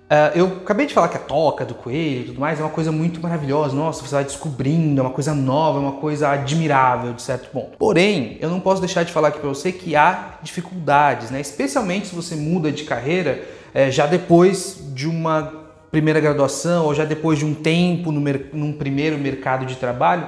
Uh, 0.10 0.38
eu 0.38 0.48
acabei 0.48 0.86
de 0.86 0.94
falar 0.94 1.08
que 1.08 1.16
a 1.16 1.22
toca 1.22 1.64
do 1.64 1.76
coelho 1.76 2.22
e 2.22 2.24
tudo 2.26 2.42
mais 2.42 2.60
é 2.60 2.64
uma 2.64 2.72
coisa 2.72 2.92
muito 2.92 3.22
maravilhosa. 3.22 3.74
Nossa, 3.74 4.02
você 4.02 4.16
vai 4.16 4.26
descobrindo, 4.26 5.00
é 5.00 5.04
uma 5.04 5.14
coisa 5.14 5.34
nova, 5.34 5.80
é 5.80 5.82
uma 5.82 6.02
coisa 6.02 6.30
admirável 6.30 7.14
de 7.14 7.22
certo 7.22 7.50
ponto. 7.52 7.78
Porém, 7.78 8.38
eu 8.42 8.50
não 8.50 8.60
posso 8.60 8.82
deixar 8.82 9.04
de 9.04 9.14
falar 9.14 9.30
aqui 9.30 9.40
para 9.40 9.48
você 9.48 9.72
que 9.72 9.96
há 9.96 10.40
dificuldades, 10.44 11.32
né? 11.32 11.40
Especialmente 11.40 12.08
se 12.08 12.16
você 12.16 12.36
muda 12.36 12.70
de 12.70 12.84
carreira 12.84 13.48
é, 13.74 13.90
já 13.90 14.06
depois 14.06 14.78
de 14.94 15.08
uma 15.08 15.67
primeira 15.92 16.20
graduação 16.20 16.86
ou 16.86 16.94
já 16.94 17.06
depois 17.06 17.40
de 17.40 17.46
um 17.46 17.54
tempo 17.54 18.12
no 18.12 18.22
num 18.54 18.74
primeiro 18.74 19.18
mercado 19.18 19.66
de 19.66 19.76
trabalho 19.76 20.28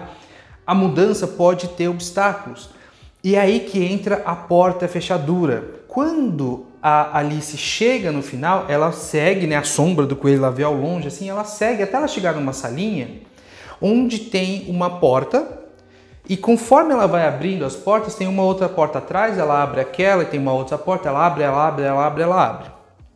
a 0.70 0.75
mudança 0.75 1.25
pode 1.25 1.70
ter 1.70 1.88
obstáculos. 1.88 2.70
E 3.24 3.36
é 3.36 3.39
aí 3.39 3.62
que 3.62 3.84
entra 3.84 4.22
a 4.24 4.36
porta 4.36 4.88
fechadura. 4.88 5.82
Quando 5.88 6.68
a 6.80 7.18
Alice 7.18 7.58
chega 7.58 8.12
no 8.12 8.22
final, 8.22 8.66
ela 8.70 8.92
segue, 8.92 9.48
né, 9.48 9.56
a 9.56 9.63
sombra 9.63 10.06
do 10.06 10.16
coelho 10.16 10.42
lá 10.42 10.51
vê 10.51 10.62
ao 10.62 10.75
longe, 10.75 11.08
assim, 11.08 11.28
ela 11.28 11.44
segue 11.44 11.82
até 11.82 11.98
ela 11.98 12.08
chegar 12.08 12.36
numa 12.36 12.54
salinha 12.54 13.22
onde 13.82 14.20
tem 14.20 14.66
uma 14.68 15.00
porta 15.00 15.60
e 16.28 16.38
conforme 16.38 16.94
ela 16.94 17.08
vai 17.08 17.28
abrindo 17.28 17.66
as 17.66 17.75
portas, 17.75 18.13
tem 18.13 18.28
uma 18.28 18.44
outra 18.44 18.70
porta 18.70 19.00
atrás, 19.00 19.39
ela 19.39 19.63
abre 19.63 19.82
aquela 19.82 20.22
e 20.22 20.28
tem 20.28 20.39
uma 20.39 20.54
outra 20.54 20.78
porta, 20.78 21.10
ela 21.10 21.25
abre, 21.25 21.42
ela 21.42 21.68
abre, 21.68 21.84
ela 21.84 22.06
abre, 22.06 22.22
ela 22.22 22.48
abre. 22.48 22.70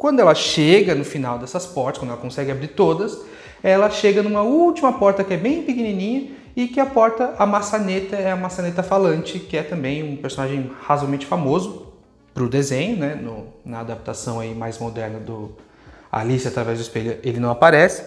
Quando 0.04 0.20
ela 0.20 0.36
chega 0.36 0.94
no 0.94 1.06
final 1.06 1.40
dessas 1.40 1.66
portas, 1.66 1.98
quando 1.98 2.12
ela 2.12 2.20
consegue 2.20 2.52
abrir 2.52 2.68
todas, 2.68 3.22
ela 3.64 3.90
chega 3.90 4.22
numa 4.22 4.42
última 4.42 4.92
porta 4.92 5.24
que 5.24 5.34
é 5.34 5.38
bem 5.38 5.64
pequenininha 5.64 6.32
e 6.58 6.68
que 6.68 6.78
a 6.78 6.86
porta, 6.86 7.34
a 7.40 7.46
maçaneta 7.46 8.18
é 8.18 8.30
a 8.30 8.36
maçaneta 8.36 8.84
falante, 8.84 9.40
que 9.40 9.56
é 9.56 9.64
também 9.64 10.04
um 10.04 10.18
personagem 10.18 10.70
razoavelmente 10.82 11.26
famoso 11.26 11.94
para 12.34 12.44
o 12.44 12.50
desenho, 12.50 12.98
né? 12.98 13.16
No, 13.16 13.48
na 13.64 13.80
adaptação 13.80 14.42
aí 14.42 14.54
mais 14.54 14.78
moderna 14.78 15.20
do 15.20 15.56
Alice 16.12 16.46
através 16.46 16.80
do 16.80 16.82
espelho, 16.82 17.18
ele 17.24 17.40
não 17.40 17.50
aparece, 17.50 18.04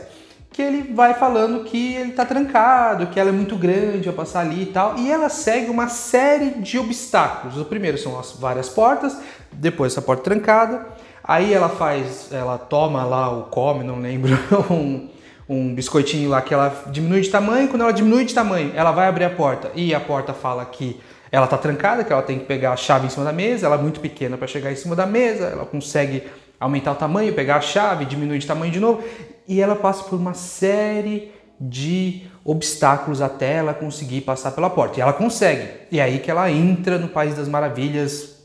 que 0.50 0.60
ele 0.60 0.92
vai 0.92 1.14
falando 1.14 1.64
que 1.64 1.94
ele 1.94 2.10
está 2.10 2.26
trancado, 2.26 3.06
que 3.06 3.18
ela 3.18 3.30
é 3.30 3.32
muito 3.32 3.56
grande 3.56 4.02
para 4.02 4.12
passar 4.12 4.40
ali 4.40 4.64
e 4.64 4.66
tal, 4.66 4.98
e 4.98 5.10
ela 5.10 5.30
segue 5.30 5.70
uma 5.70 5.88
série 5.88 6.50
de 6.60 6.78
obstáculos. 6.78 7.58
O 7.58 7.64
primeiro 7.64 7.96
são 7.96 8.18
as 8.18 8.32
várias 8.32 8.68
portas, 8.68 9.16
depois 9.50 9.92
essa 9.92 10.02
porta 10.02 10.24
trancada, 10.24 10.95
aí 11.26 11.52
ela 11.52 11.68
faz, 11.68 12.28
ela 12.32 12.58
toma 12.58 13.04
lá 13.04 13.30
o 13.30 13.44
come, 13.44 13.84
não 13.84 14.00
lembro, 14.00 14.38
um 14.70 15.08
um 15.48 15.74
biscoitinho 15.74 16.28
lá 16.30 16.42
que 16.42 16.52
ela 16.52 16.84
diminui 16.88 17.20
de 17.20 17.30
tamanho, 17.30 17.68
quando 17.68 17.82
ela 17.82 17.92
diminui 17.92 18.24
de 18.24 18.34
tamanho, 18.34 18.72
ela 18.74 18.90
vai 18.90 19.06
abrir 19.06 19.24
a 19.24 19.30
porta 19.30 19.70
e 19.74 19.94
a 19.94 20.00
porta 20.00 20.32
fala 20.32 20.64
que 20.64 21.00
ela 21.30 21.44
está 21.44 21.56
trancada, 21.56 22.02
que 22.02 22.12
ela 22.12 22.22
tem 22.22 22.38
que 22.38 22.46
pegar 22.46 22.72
a 22.72 22.76
chave 22.76 23.06
em 23.06 23.10
cima 23.10 23.24
da 23.24 23.32
mesa, 23.32 23.66
ela 23.66 23.76
é 23.76 23.78
muito 23.78 24.00
pequena 24.00 24.36
para 24.36 24.46
chegar 24.46 24.72
em 24.72 24.76
cima 24.76 24.96
da 24.96 25.06
mesa, 25.06 25.46
ela 25.46 25.64
consegue 25.64 26.24
aumentar 26.58 26.92
o 26.92 26.94
tamanho, 26.96 27.32
pegar 27.32 27.56
a 27.56 27.60
chave, 27.60 28.04
diminuir 28.04 28.38
de 28.38 28.46
tamanho 28.46 28.72
de 28.72 28.80
novo, 28.80 29.04
e 29.46 29.60
ela 29.60 29.76
passa 29.76 30.02
por 30.04 30.16
uma 30.16 30.34
série 30.34 31.32
de 31.60 32.26
obstáculos 32.44 33.22
até 33.22 33.54
ela 33.54 33.74
conseguir 33.74 34.22
passar 34.22 34.50
pela 34.52 34.68
porta. 34.68 34.98
E 34.98 35.02
ela 35.02 35.12
consegue. 35.12 35.68
E 35.90 35.98
é 35.98 36.02
aí 36.02 36.18
que 36.18 36.30
ela 36.30 36.50
entra 36.50 36.98
no 36.98 37.08
País 37.08 37.34
das 37.34 37.48
Maravilhas, 37.48 38.35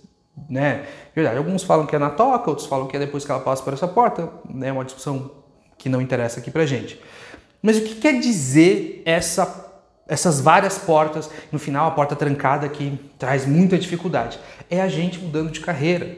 né? 0.49 0.85
Verdade, 1.15 1.37
alguns 1.37 1.63
falam 1.63 1.85
que 1.85 1.95
é 1.95 1.99
na 1.99 2.09
toca, 2.09 2.49
outros 2.49 2.67
falam 2.67 2.87
que 2.87 2.95
é 2.95 2.99
depois 2.99 3.25
que 3.25 3.31
ela 3.31 3.41
passa 3.41 3.63
por 3.63 3.73
essa 3.73 3.87
porta, 3.87 4.29
né? 4.49 4.69
É 4.69 4.71
uma 4.71 4.85
discussão 4.85 5.31
que 5.77 5.89
não 5.89 6.01
interessa 6.01 6.39
aqui 6.39 6.51
pra 6.51 6.65
gente. 6.65 6.99
Mas 7.61 7.77
o 7.77 7.81
que 7.81 7.95
quer 7.95 8.19
dizer 8.19 9.01
essa, 9.05 9.71
essas 10.07 10.39
várias 10.39 10.77
portas, 10.77 11.29
no 11.51 11.59
final 11.59 11.87
a 11.87 11.91
porta 11.91 12.15
trancada 12.15 12.67
que 12.69 12.99
traz 13.17 13.45
muita 13.45 13.77
dificuldade? 13.77 14.39
É 14.69 14.81
a 14.81 14.87
gente 14.87 15.19
mudando 15.19 15.51
de 15.51 15.59
carreira. 15.59 16.17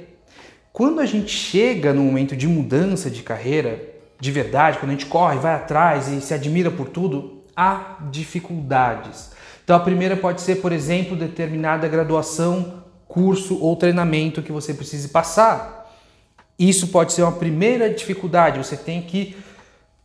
Quando 0.71 0.99
a 0.99 1.05
gente 1.05 1.31
chega 1.31 1.93
no 1.93 2.01
momento 2.01 2.35
de 2.35 2.47
mudança 2.47 3.09
de 3.09 3.21
carreira, 3.21 3.79
de 4.19 4.31
verdade, 4.31 4.79
quando 4.79 4.89
a 4.89 4.93
gente 4.93 5.05
corre, 5.05 5.37
vai 5.37 5.53
atrás 5.53 6.07
e 6.07 6.21
se 6.21 6.33
admira 6.33 6.71
por 6.71 6.89
tudo, 6.89 7.43
há 7.55 7.97
dificuldades. 8.09 9.31
Então 9.63 9.75
a 9.75 9.79
primeira 9.79 10.17
pode 10.17 10.41
ser, 10.41 10.55
por 10.57 10.71
exemplo, 10.71 11.15
determinada 11.15 11.87
graduação, 11.87 12.82
curso 13.13 13.59
ou 13.61 13.75
treinamento 13.75 14.41
que 14.41 14.51
você 14.51 14.73
precise 14.73 15.09
passar. 15.09 15.87
Isso 16.57 16.87
pode 16.87 17.13
ser 17.13 17.21
uma 17.21 17.31
primeira 17.31 17.87
dificuldade, 17.87 18.57
você 18.57 18.75
tem 18.75 19.03
que 19.03 19.37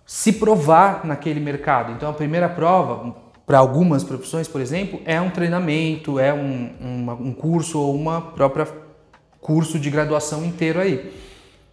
se 0.04 0.34
provar 0.34 1.06
naquele 1.06 1.40
mercado. 1.40 1.92
Então, 1.92 2.10
a 2.10 2.12
primeira 2.12 2.50
prova, 2.50 3.16
para 3.46 3.58
algumas 3.58 4.04
profissões, 4.04 4.46
por 4.46 4.60
exemplo, 4.60 5.00
é 5.06 5.18
um 5.18 5.30
treinamento, 5.30 6.18
é 6.18 6.34
um, 6.34 7.16
um, 7.18 7.32
curso 7.32 7.80
ou 7.80 7.94
uma 7.94 8.20
própria 8.20 8.68
curso 9.40 9.78
de 9.78 9.88
graduação 9.88 10.44
inteiro 10.44 10.78
aí. 10.78 11.10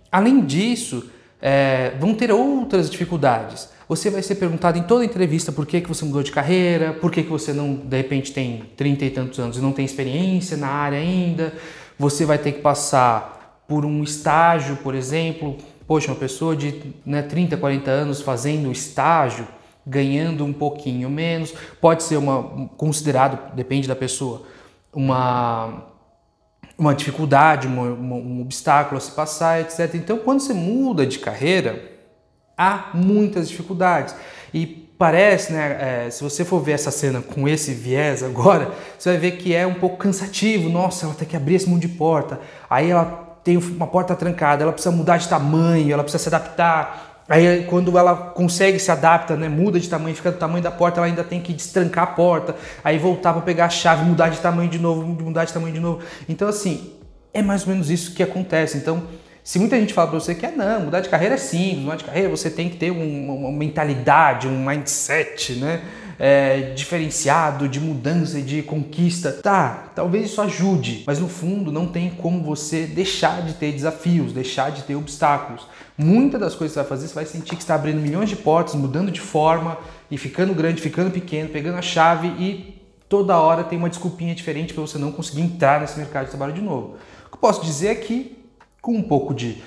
Além 0.09 0.45
disso, 0.45 1.09
é, 1.41 1.91
vão 1.99 2.13
ter 2.13 2.31
outras 2.31 2.89
dificuldades. 2.89 3.69
Você 3.87 4.09
vai 4.09 4.21
ser 4.21 4.35
perguntado 4.35 4.77
em 4.77 4.83
toda 4.83 5.05
entrevista 5.05 5.51
por 5.51 5.65
que, 5.65 5.81
que 5.81 5.87
você 5.87 6.03
mudou 6.05 6.23
de 6.23 6.31
carreira, 6.31 6.93
por 6.93 7.11
que, 7.11 7.23
que 7.23 7.29
você 7.29 7.53
não, 7.53 7.75
de 7.75 7.97
repente, 7.97 8.31
tem 8.31 8.63
30 8.75 9.05
e 9.05 9.09
tantos 9.11 9.39
anos 9.39 9.57
e 9.57 9.61
não 9.61 9.71
tem 9.71 9.85
experiência 9.85 10.57
na 10.57 10.67
área 10.67 10.97
ainda. 10.97 11.53
Você 11.97 12.25
vai 12.25 12.37
ter 12.37 12.53
que 12.53 12.61
passar 12.61 13.63
por 13.67 13.85
um 13.85 14.03
estágio, 14.03 14.77
por 14.77 14.95
exemplo, 14.95 15.57
Poxa, 15.87 16.11
uma 16.11 16.17
pessoa 16.17 16.55
de 16.55 16.93
né, 17.05 17.21
30, 17.21 17.57
40 17.57 17.91
anos 17.91 18.21
fazendo 18.21 18.71
estágio, 18.71 19.47
ganhando 19.85 20.43
um 20.43 20.51
pouquinho 20.51 21.09
menos, 21.11 21.53
pode 21.79 22.01
ser 22.01 22.17
uma 22.17 22.69
considerado, 22.75 23.53
depende 23.53 23.87
da 23.87 23.95
pessoa, 23.95 24.43
uma 24.91 25.91
uma 26.77 26.93
dificuldade, 26.93 27.69
um 27.69 28.41
obstáculo 28.41 28.97
a 28.97 28.99
se 28.99 29.11
passar, 29.11 29.61
etc. 29.61 29.95
Então, 29.95 30.17
quando 30.17 30.41
você 30.41 30.53
muda 30.53 31.05
de 31.05 31.19
carreira, 31.19 31.81
há 32.57 32.89
muitas 32.93 33.49
dificuldades. 33.49 34.15
E 34.53 34.65
parece, 34.97 35.51
né, 35.51 36.05
é, 36.05 36.09
se 36.09 36.23
você 36.23 36.45
for 36.45 36.59
ver 36.61 36.73
essa 36.73 36.91
cena 36.91 37.21
com 37.21 37.47
esse 37.47 37.73
viés 37.73 38.23
agora, 38.23 38.71
você 38.97 39.09
vai 39.09 39.17
ver 39.17 39.31
que 39.31 39.53
é 39.53 39.67
um 39.67 39.73
pouco 39.73 39.97
cansativo. 39.97 40.69
Nossa, 40.69 41.05
ela 41.05 41.15
tem 41.15 41.27
que 41.27 41.35
abrir 41.35 41.55
esse 41.55 41.69
mundo 41.69 41.81
de 41.81 41.89
porta. 41.89 42.39
Aí 42.69 42.89
ela 42.89 43.37
tem 43.43 43.57
uma 43.57 43.87
porta 43.87 44.15
trancada, 44.15 44.63
ela 44.63 44.71
precisa 44.71 44.95
mudar 44.95 45.17
de 45.17 45.27
tamanho, 45.27 45.93
ela 45.93 46.03
precisa 46.03 46.23
se 46.23 46.29
adaptar. 46.29 47.23
Aí 47.27 47.65
quando 47.69 47.97
ela 47.97 48.15
consegue 48.15 48.79
se 48.79 48.91
adapta, 48.91 49.35
né, 49.35 49.49
muda 49.49 49.79
de 49.79 49.89
tamanho, 49.89 50.15
fica 50.15 50.31
do 50.31 50.37
tamanho 50.37 50.63
da 50.63 50.71
porta, 50.71 50.99
ela 50.99 51.07
ainda 51.07 51.23
tem 51.23 51.41
que 51.41 51.53
destrancar 51.53 52.03
a 52.03 52.07
porta, 52.07 52.55
aí 52.83 52.97
voltar 52.99 53.33
para 53.33 53.41
pegar 53.41 53.65
a 53.65 53.69
chave, 53.69 54.05
mudar 54.05 54.29
de 54.29 54.39
tamanho 54.39 54.69
de 54.69 54.79
novo, 54.79 55.05
mudar 55.05 55.45
de 55.45 55.51
tamanho 55.51 55.73
de 55.73 55.79
novo. 55.79 56.01
Então 56.29 56.47
assim, 56.47 56.93
é 57.35 57.41
mais 57.41 57.63
ou 57.63 57.73
menos 57.73 57.89
isso 57.89 58.13
que 58.13 58.23
acontece. 58.23 58.77
Então, 58.77 59.03
se 59.45 59.59
muita 59.59 59.79
gente 59.79 59.93
fala 59.93 60.09
para 60.09 60.19
você 60.19 60.35
que 60.35 60.45
é 60.45 60.51
não, 60.51 60.81
mudar 60.81 60.99
de 60.99 61.07
carreira 61.07 61.35
é 61.35 61.37
simples, 61.37 61.79
mudar 61.79 61.95
de 61.95 62.03
carreira 62.03 62.27
você 62.27 62.49
tem 62.49 62.67
que 62.67 62.75
ter 62.75 62.91
um, 62.91 63.45
uma 63.45 63.51
mentalidade, 63.51 64.47
um 64.47 64.65
mindset, 64.65 65.53
né? 65.53 65.81
é, 66.19 66.73
diferenciado, 66.73 67.67
de 67.67 67.79
mudança 67.79 68.39
e 68.39 68.41
de 68.41 68.61
conquista. 68.63 69.31
Tá, 69.31 69.91
talvez 69.95 70.25
isso 70.25 70.41
ajude, 70.41 71.03
mas 71.05 71.19
no 71.19 71.27
fundo 71.27 71.71
não 71.71 71.87
tem 71.87 72.09
como 72.09 72.43
você 72.43 72.85
deixar 72.85 73.41
de 73.41 73.53
ter 73.53 73.71
desafios, 73.71 74.33
deixar 74.33 74.71
de 74.71 74.83
ter 74.83 74.95
obstáculos. 74.95 75.67
Muitas 75.97 76.39
das 76.39 76.55
coisas 76.55 76.73
que 76.73 76.79
você 76.81 76.87
vai 76.87 76.89
fazer, 76.89 77.07
você 77.07 77.15
vai 77.15 77.25
sentir 77.25 77.55
que 77.55 77.61
está 77.61 77.75
abrindo 77.75 78.01
milhões 78.01 78.29
de 78.29 78.35
portas, 78.35 78.75
mudando 78.75 79.11
de 79.11 79.21
forma 79.21 79.77
e 80.09 80.17
ficando 80.17 80.53
grande, 80.53 80.81
ficando 80.81 81.11
pequeno, 81.11 81.49
pegando 81.49 81.77
a 81.77 81.81
chave 81.81 82.27
e 82.27 82.81
toda 83.07 83.37
hora 83.37 83.63
tem 83.63 83.77
uma 83.77 83.89
desculpinha 83.89 84.33
diferente 84.35 84.73
para 84.73 84.81
você 84.81 84.97
não 84.97 85.11
conseguir 85.11 85.41
entrar 85.41 85.79
nesse 85.79 85.97
mercado 85.97 86.25
de 86.25 86.31
trabalho 86.31 86.53
de 86.53 86.61
novo. 86.61 86.95
O 87.27 87.29
que 87.29 87.35
eu 87.35 87.39
posso 87.39 87.63
dizer 87.63 87.87
é 87.87 87.95
que, 87.95 88.34
com 88.85 88.93
um 88.93 89.01
pouco 89.01 89.33
de 89.33 89.57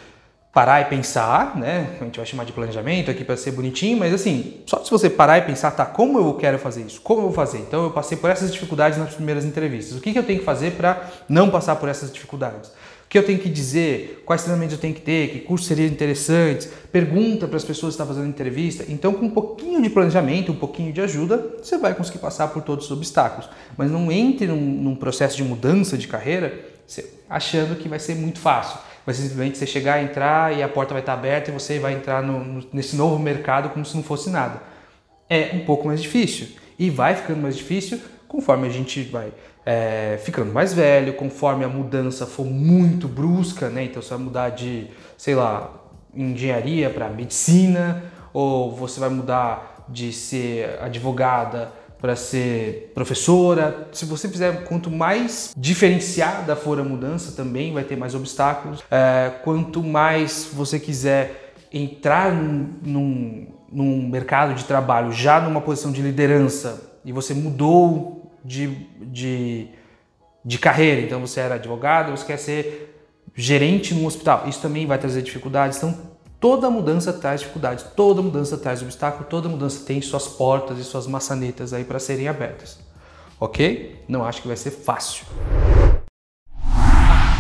parar 0.53 0.81
e 0.81 0.85
pensar, 0.85 1.57
né? 1.57 1.89
A 2.01 2.05
gente 2.05 2.17
vai 2.17 2.25
chamar 2.25 2.45
de 2.45 2.53
planejamento 2.53 3.11
aqui 3.11 3.25
para 3.25 3.37
ser 3.37 3.51
bonitinho, 3.51 3.99
mas 3.99 4.15
assim, 4.15 4.61
só 4.65 4.83
se 4.83 4.91
você 4.91 5.11
parar 5.11 5.39
e 5.39 5.43
pensar, 5.43 5.73
tá, 5.73 5.85
como 5.85 6.21
eu 6.21 6.35
quero 6.35 6.57
fazer 6.57 6.83
isso? 6.83 7.01
Como 7.01 7.21
eu 7.21 7.25
vou 7.25 7.33
fazer? 7.33 7.59
Então 7.59 7.83
eu 7.83 7.91
passei 7.91 8.17
por 8.17 8.31
essas 8.31 8.53
dificuldades 8.53 8.97
nas 8.97 9.15
primeiras 9.15 9.45
entrevistas. 9.45 9.99
O 9.99 10.01
que, 10.01 10.13
que 10.13 10.19
eu 10.19 10.23
tenho 10.23 10.39
que 10.39 10.45
fazer 10.45 10.73
para 10.73 11.11
não 11.29 11.51
passar 11.51 11.75
por 11.77 11.89
essas 11.89 12.13
dificuldades? 12.13 12.71
O 12.71 13.09
que 13.09 13.19
eu 13.19 13.25
tenho 13.25 13.41
que 13.41 13.49
dizer? 13.49 14.23
Quais 14.25 14.43
treinamentos 14.43 14.75
eu 14.75 14.81
tenho 14.81 14.95
que 14.95 15.01
ter? 15.01 15.31
Que 15.31 15.41
cursos 15.41 15.67
seriam 15.67 15.89
interessantes? 15.89 16.69
Pergunta 16.93 17.49
para 17.49 17.57
as 17.57 17.65
pessoas 17.65 17.95
que 17.95 18.01
estão 18.01 18.07
fazendo 18.07 18.29
entrevista. 18.29 18.85
Então, 18.89 19.15
com 19.15 19.27
um 19.27 19.31
pouquinho 19.31 19.83
de 19.83 19.91
planejamento, 19.91 20.53
um 20.53 20.57
pouquinho 20.57 20.93
de 20.93 21.01
ajuda, 21.01 21.57
você 21.61 21.77
vai 21.77 21.95
conseguir 21.95 22.19
passar 22.19 22.49
por 22.49 22.63
todos 22.63 22.85
os 22.85 22.91
obstáculos. 22.91 23.49
Mas 23.77 23.91
não 23.91 24.13
entre 24.13 24.47
num, 24.47 24.61
num 24.61 24.95
processo 24.95 25.37
de 25.37 25.43
mudança 25.43 25.99
de 25.99 26.07
carreira 26.07 26.67
achando 27.29 27.77
que 27.77 27.89
vai 27.89 27.99
ser 27.99 28.15
muito 28.15 28.39
fácil 28.39 28.88
vai 29.09 29.15
simplesmente 29.15 29.57
você 29.57 29.67
chegar, 29.67 30.03
entrar 30.03 30.55
e 30.55 30.63
a 30.63 30.69
porta 30.69 30.93
vai 30.93 31.01
estar 31.01 31.15
aberta 31.15 31.51
e 31.51 31.55
você 31.55 31.79
vai 31.79 31.95
entrar 31.95 32.23
no, 32.23 32.45
no, 32.45 32.67
nesse 32.71 32.95
novo 32.95 33.19
mercado 33.19 33.71
como 33.71 33.83
se 33.83 33.97
não 33.97 34.03
fosse 34.03 34.29
nada. 34.29 34.61
É 35.31 35.53
um 35.55 35.65
pouco 35.65 35.87
mais 35.87 36.03
difícil 36.03 36.49
e 36.79 36.91
vai 36.91 37.15
ficando 37.15 37.41
mais 37.41 37.57
difícil 37.57 37.99
conforme 38.29 38.67
a 38.67 38.71
gente 38.71 39.03
vai 39.05 39.33
é, 39.65 40.19
ficando 40.23 40.53
mais 40.53 40.75
velho, 40.75 41.15
conforme 41.15 41.65
a 41.65 41.69
mudança 41.69 42.27
for 42.27 42.45
muito 42.45 43.09
brusca, 43.09 43.71
né? 43.71 43.85
Então 43.85 44.03
você 44.03 44.11
vai 44.11 44.19
mudar 44.19 44.51
de, 44.51 44.89
sei 45.17 45.35
lá, 45.35 45.73
engenharia 46.15 46.91
para 46.91 47.09
medicina 47.09 48.05
ou 48.31 48.77
você 48.77 49.01
vai 49.01 49.09
mudar 49.09 49.87
de 49.89 50.13
ser 50.13 50.79
advogada 50.83 51.73
para 52.01 52.15
ser 52.17 52.93
professora. 52.95 53.89
Se 53.93 54.05
você 54.05 54.29
fizer, 54.29 54.65
quanto 54.65 54.91
mais 54.91 55.53
diferenciada 55.57 56.55
for 56.55 56.79
a 56.79 56.85
mudança, 56.85 57.33
também 57.33 57.73
vai 57.73 57.85
ter 57.85 57.97
mais 57.97 58.15
obstáculos. 58.15 58.83
É, 58.91 59.33
quanto 59.43 59.83
mais 59.83 60.49
você 60.53 60.79
quiser 60.79 61.55
entrar 61.73 62.33
num, 62.33 63.47
num 63.71 64.09
mercado 64.09 64.55
de 64.55 64.65
trabalho 64.65 65.13
já 65.13 65.41
numa 65.41 65.61
posição 65.61 65.93
de 65.93 66.01
liderança 66.01 66.99
e 67.05 67.13
você 67.13 67.35
mudou 67.35 68.33
de, 68.45 68.69
de, 69.01 69.69
de 70.45 70.59
carreira, 70.59 71.03
então 71.03 71.21
você 71.21 71.41
era 71.41 71.57
advogado, 71.57 72.11
você 72.11 72.25
quer 72.25 72.39
ser 72.39 72.95
gerente 73.35 73.95
num 73.95 74.07
hospital, 74.07 74.45
isso 74.49 74.61
também 74.61 74.87
vai 74.87 74.99
trazer 74.99 75.23
dificuldades. 75.23 75.79
Então, 75.79 75.97
toda 76.41 76.71
mudança 76.71 77.13
traz 77.13 77.41
dificuldades, 77.41 77.85
toda 77.97 78.23
mudança 78.23 78.57
traz 78.57 78.83
obstáculo, 78.83 79.27
toda 79.29 79.49
mudança 79.49 79.85
tem 79.85 80.01
suas 80.01 80.29
portas 80.29 80.79
e 80.79 80.85
suas 80.85 81.07
maçanetas 81.07 81.73
aí 81.73 81.85
para 81.85 81.99
serem 81.99 82.29
abertas. 82.29 82.79
Ok? 83.41 84.05
Não 84.09 84.25
acho 84.25 84.43
que 84.43 84.49
vai 84.49 84.57
ser 84.57 84.71
fácil. 84.71 85.25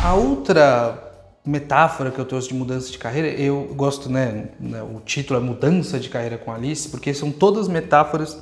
A 0.02 0.14
outra 0.14 1.05
metáfora 1.45 2.11
que 2.11 2.19
eu 2.19 2.25
trouxe 2.25 2.49
de 2.49 2.55
mudança 2.55 2.90
de 2.90 2.99
carreira, 2.99 3.28
eu 3.28 3.73
gosto, 3.75 4.11
né, 4.11 4.50
né, 4.61 4.83
o 4.83 5.00
título 5.00 5.40
é 5.40 5.43
Mudança 5.43 5.99
de 5.99 6.09
Carreira 6.09 6.37
com 6.37 6.52
Alice, 6.52 6.88
porque 6.88 7.14
são 7.14 7.33
todas 7.33 7.69
metáforas 7.69 8.38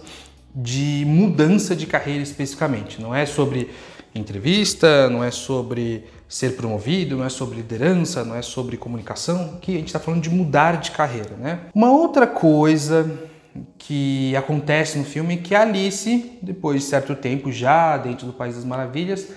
de 0.54 1.04
mudança 1.06 1.76
de 1.76 1.86
carreira 1.86 2.22
especificamente. 2.22 3.00
Não 3.00 3.14
é 3.14 3.24
sobre 3.24 3.70
entrevista, 4.14 5.08
não 5.08 5.22
é 5.22 5.30
sobre 5.30 6.04
ser 6.28 6.56
promovido, 6.56 7.16
não 7.16 7.24
é 7.24 7.28
sobre 7.28 7.56
liderança, 7.56 8.24
não 8.24 8.34
é 8.34 8.42
sobre 8.42 8.76
comunicação, 8.76 9.58
que 9.60 9.72
a 9.72 9.78
gente 9.78 9.86
está 9.86 10.00
falando 10.00 10.22
de 10.22 10.30
mudar 10.30 10.80
de 10.80 10.90
carreira, 10.90 11.36
né? 11.36 11.60
Uma 11.74 11.90
outra 11.90 12.26
coisa 12.26 13.08
que 13.78 14.34
acontece 14.36 14.98
no 14.98 15.04
filme 15.04 15.34
é 15.34 15.36
que 15.36 15.54
a 15.54 15.62
Alice, 15.62 16.38
depois 16.42 16.82
de 16.82 16.88
certo 16.88 17.14
tempo 17.14 17.50
já 17.52 17.96
dentro 17.96 18.26
do 18.26 18.32
País 18.32 18.56
das 18.56 18.64
Maravilhas, 18.64 19.28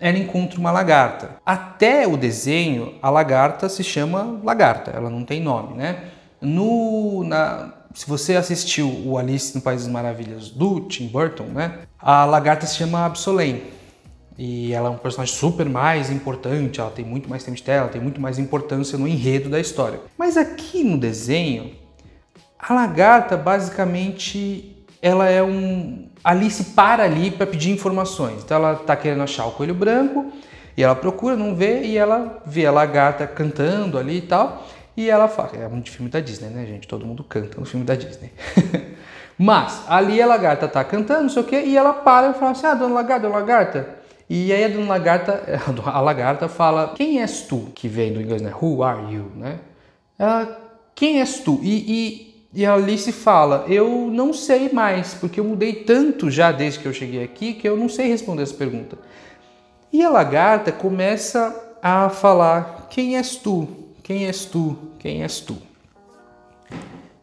ela 0.00 0.18
encontra 0.18 0.58
uma 0.58 0.72
lagarta. 0.72 1.36
Até 1.46 2.08
o 2.08 2.16
desenho, 2.16 2.94
a 3.00 3.08
lagarta 3.08 3.68
se 3.68 3.84
chama 3.84 4.40
lagarta, 4.42 4.90
ela 4.90 5.08
não 5.08 5.24
tem 5.24 5.40
nome, 5.40 5.76
né? 5.76 6.04
No, 6.40 7.22
na, 7.22 7.72
se 7.94 8.08
você 8.08 8.34
assistiu 8.34 8.88
o 9.06 9.16
Alice 9.16 9.54
no 9.54 9.60
País 9.60 9.82
das 9.82 9.92
Maravilhas 9.92 10.50
do 10.50 10.80
Tim 10.80 11.06
Burton, 11.06 11.44
né? 11.44 11.80
A 12.00 12.24
lagarta 12.24 12.66
se 12.66 12.76
chama 12.76 13.06
Absolem. 13.06 13.62
E 14.38 14.72
ela 14.72 14.88
é 14.88 14.90
um 14.90 14.96
personagem 14.96 15.34
super 15.34 15.68
mais 15.68 16.10
importante, 16.10 16.80
ela 16.80 16.90
tem 16.90 17.04
muito 17.04 17.28
mais 17.28 17.44
tempo 17.44 17.56
de 17.56 17.62
tela, 17.62 17.88
tem 17.88 18.00
muito 18.00 18.20
mais 18.20 18.38
importância 18.38 18.98
no 18.98 19.06
enredo 19.06 19.48
da 19.48 19.60
história. 19.60 20.00
Mas 20.16 20.36
aqui 20.36 20.82
no 20.82 20.98
desenho, 20.98 21.72
a 22.58 22.72
lagarta 22.72 23.36
basicamente 23.36 24.76
ela 25.02 25.28
é 25.28 25.42
um, 25.42 26.08
Alice 26.22 26.62
para 26.64 27.02
ali 27.02 27.30
para 27.30 27.46
pedir 27.46 27.70
informações. 27.70 28.42
Então 28.44 28.56
ela 28.56 28.74
está 28.74 28.94
querendo 28.94 29.22
achar 29.22 29.46
o 29.46 29.50
coelho 29.50 29.74
branco 29.74 30.32
e 30.76 30.82
ela 30.82 30.94
procura, 30.94 31.36
não 31.36 31.54
vê, 31.54 31.82
e 31.82 31.98
ela 31.98 32.40
vê 32.46 32.64
a 32.64 32.70
lagarta 32.70 33.26
cantando 33.26 33.98
ali 33.98 34.18
e 34.18 34.22
tal. 34.22 34.66
E 34.96 35.10
ela 35.10 35.26
fala, 35.26 35.50
é 35.54 35.68
muito 35.68 35.90
filme 35.90 36.10
da 36.10 36.20
Disney, 36.20 36.50
né, 36.50 36.66
gente? 36.66 36.86
Todo 36.86 37.04
mundo 37.04 37.24
canta 37.24 37.58
no 37.58 37.66
filme 37.66 37.84
da 37.84 37.94
Disney. 37.94 38.30
Mas 39.38 39.82
ali 39.88 40.22
a 40.22 40.26
lagarta 40.26 40.68
tá 40.68 40.84
cantando, 40.84 41.22
não 41.22 41.28
sei 41.28 41.42
o 41.42 41.46
quê, 41.46 41.62
e 41.64 41.76
ela 41.76 41.92
para 41.92 42.30
e 42.30 42.34
fala 42.34 42.52
assim: 42.52 42.66
Ah, 42.66 42.74
dona 42.74 42.94
lagarta, 42.94 43.26
dona 43.26 43.38
lagarta. 43.38 44.01
E 44.34 44.50
aí 44.50 44.64
a 44.64 44.86
lagarta, 44.86 45.60
a 45.84 46.00
lagarta 46.00 46.48
fala: 46.48 46.94
Quem 46.96 47.20
és 47.20 47.42
tu? 47.42 47.68
Que 47.74 47.86
vem 47.86 48.14
do 48.14 48.20
inglês, 48.20 48.40
né? 48.40 48.50
Who 48.50 48.82
are 48.82 49.12
you? 49.12 49.30
Né? 49.36 49.58
Ela, 50.18 50.58
quem 50.94 51.20
és 51.20 51.40
tu? 51.40 51.60
E, 51.62 51.74
e 51.86 52.32
e 52.54 52.66
a 52.66 52.74
Alice 52.74 53.10
fala: 53.12 53.64
Eu 53.68 54.08
não 54.10 54.32
sei 54.32 54.70
mais, 54.70 55.14
porque 55.14 55.40
eu 55.40 55.44
mudei 55.44 55.72
tanto 55.84 56.30
já 56.30 56.52
desde 56.52 56.80
que 56.80 56.86
eu 56.86 56.92
cheguei 56.92 57.22
aqui 57.22 57.54
que 57.54 57.68
eu 57.68 57.76
não 57.76 57.88
sei 57.88 58.08
responder 58.08 58.42
essa 58.42 58.54
pergunta. 58.54 58.98
E 59.92 60.02
a 60.02 60.10
lagarta 60.10 60.70
começa 60.70 61.76
a 61.82 62.10
falar: 62.10 62.88
Quem 62.90 63.16
és 63.16 63.36
tu? 63.36 63.68
Quem 64.02 64.26
és 64.26 64.44
tu? 64.44 64.76
Quem 64.98 65.22
és 65.22 65.40
tu? 65.40 65.56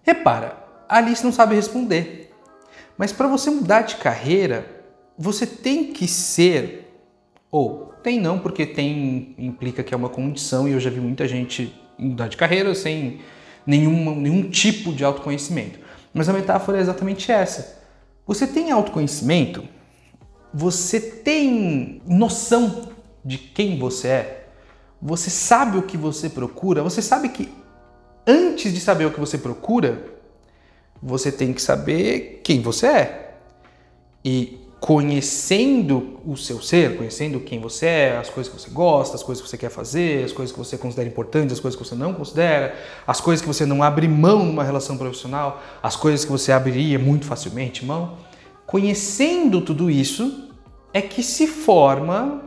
Repara, 0.04 0.58
a 0.88 0.98
Alice 0.98 1.24
não 1.24 1.32
sabe 1.32 1.56
responder. 1.56 2.32
Mas 2.98 3.12
para 3.12 3.28
você 3.28 3.50
mudar 3.50 3.82
de 3.82 3.96
carreira, 3.96 4.66
você 5.18 5.46
tem 5.46 5.94
que 5.94 6.08
ser, 6.08 6.89
ou 7.52 7.94
tem 8.04 8.20
não, 8.20 8.40
porque 8.40 8.66
tem 8.66 9.36
implica 9.38 9.84
que 9.84 9.94
é 9.94 9.98
uma 9.98 10.10
condição 10.10 10.68
e 10.68 10.72
eu 10.72 10.80
já 10.80 10.90
vi 10.90 11.00
muita 11.00 11.28
gente 11.28 11.74
mudar 11.98 12.28
de 12.28 12.38
carreira 12.38 12.74
sem 12.74 13.20
nenhum, 13.66 14.16
nenhum 14.16 14.50
tipo 14.50 14.94
de 14.94 15.04
autoconhecimento. 15.04 15.80
Mas 16.14 16.30
a 16.30 16.34
metáfora 16.34 16.78
é 16.78 16.82
exatamente 16.82 17.32
essa. 17.32 17.80
Você 18.26 18.48
tem 18.48 18.72
autoconhecimento? 18.72 19.64
Você 20.54 21.00
tem 21.00 22.02
noção 22.06 22.90
de 23.24 23.38
quem 23.38 23.78
você 23.78 24.08
é? 24.08 24.48
Você 25.02 25.30
sabe 25.30 25.78
o 25.78 25.84
que 25.84 25.98
você 25.98 26.30
procura? 26.30 26.84
Você 26.84 27.02
sabe 27.02 27.30
que 27.30 27.50
antes 28.26 28.74
de 28.74 28.80
saber 28.80 29.06
o 29.06 29.12
que 29.12 29.20
você 29.20 29.38
procura, 29.38 30.04
você 31.02 31.32
tem 31.32 31.54
que 31.54 31.62
saber 31.62 32.42
quem 32.44 32.62
você 32.62 32.88
é. 32.88 33.36
E 34.24 34.60
conhecendo 34.80 36.20
o 36.26 36.38
seu 36.38 36.62
ser, 36.62 36.96
conhecendo 36.96 37.40
quem 37.42 37.60
você 37.60 37.86
é, 37.86 38.18
as 38.18 38.30
coisas 38.30 38.52
que 38.52 38.60
você 38.60 38.70
gosta, 38.70 39.16
as 39.16 39.24
coisas 39.24 39.42
que 39.42 39.50
você 39.50 39.58
quer 39.58 39.70
fazer, 39.70 40.24
as 40.24 40.32
coisas 40.32 40.54
que 40.54 40.58
você 40.58 40.78
considera 40.78 41.08
importantes, 41.08 41.54
as 41.54 41.60
coisas 41.60 41.80
que 41.80 41.86
você 41.86 41.96
não 41.96 42.14
considera, 42.14 42.76
as 43.06 43.20
coisas 43.20 43.42
que 43.42 43.48
você 43.48 43.66
não 43.66 43.84
abre 43.84 44.08
mão 44.08 44.46
numa 44.46 44.64
relação 44.64 44.98
profissional, 44.98 45.62
as 45.84 45.96
coisas 45.98 46.24
que 46.24 46.32
você 46.32 46.52
abriria 46.52 46.98
muito 46.98 47.26
facilmente 47.26 47.86
mão. 47.86 48.18
Conhecendo 48.66 49.62
tudo 49.62 49.92
isso 49.92 50.50
é 50.94 51.02
que 51.02 51.24
se 51.24 51.46
forma 51.46 52.44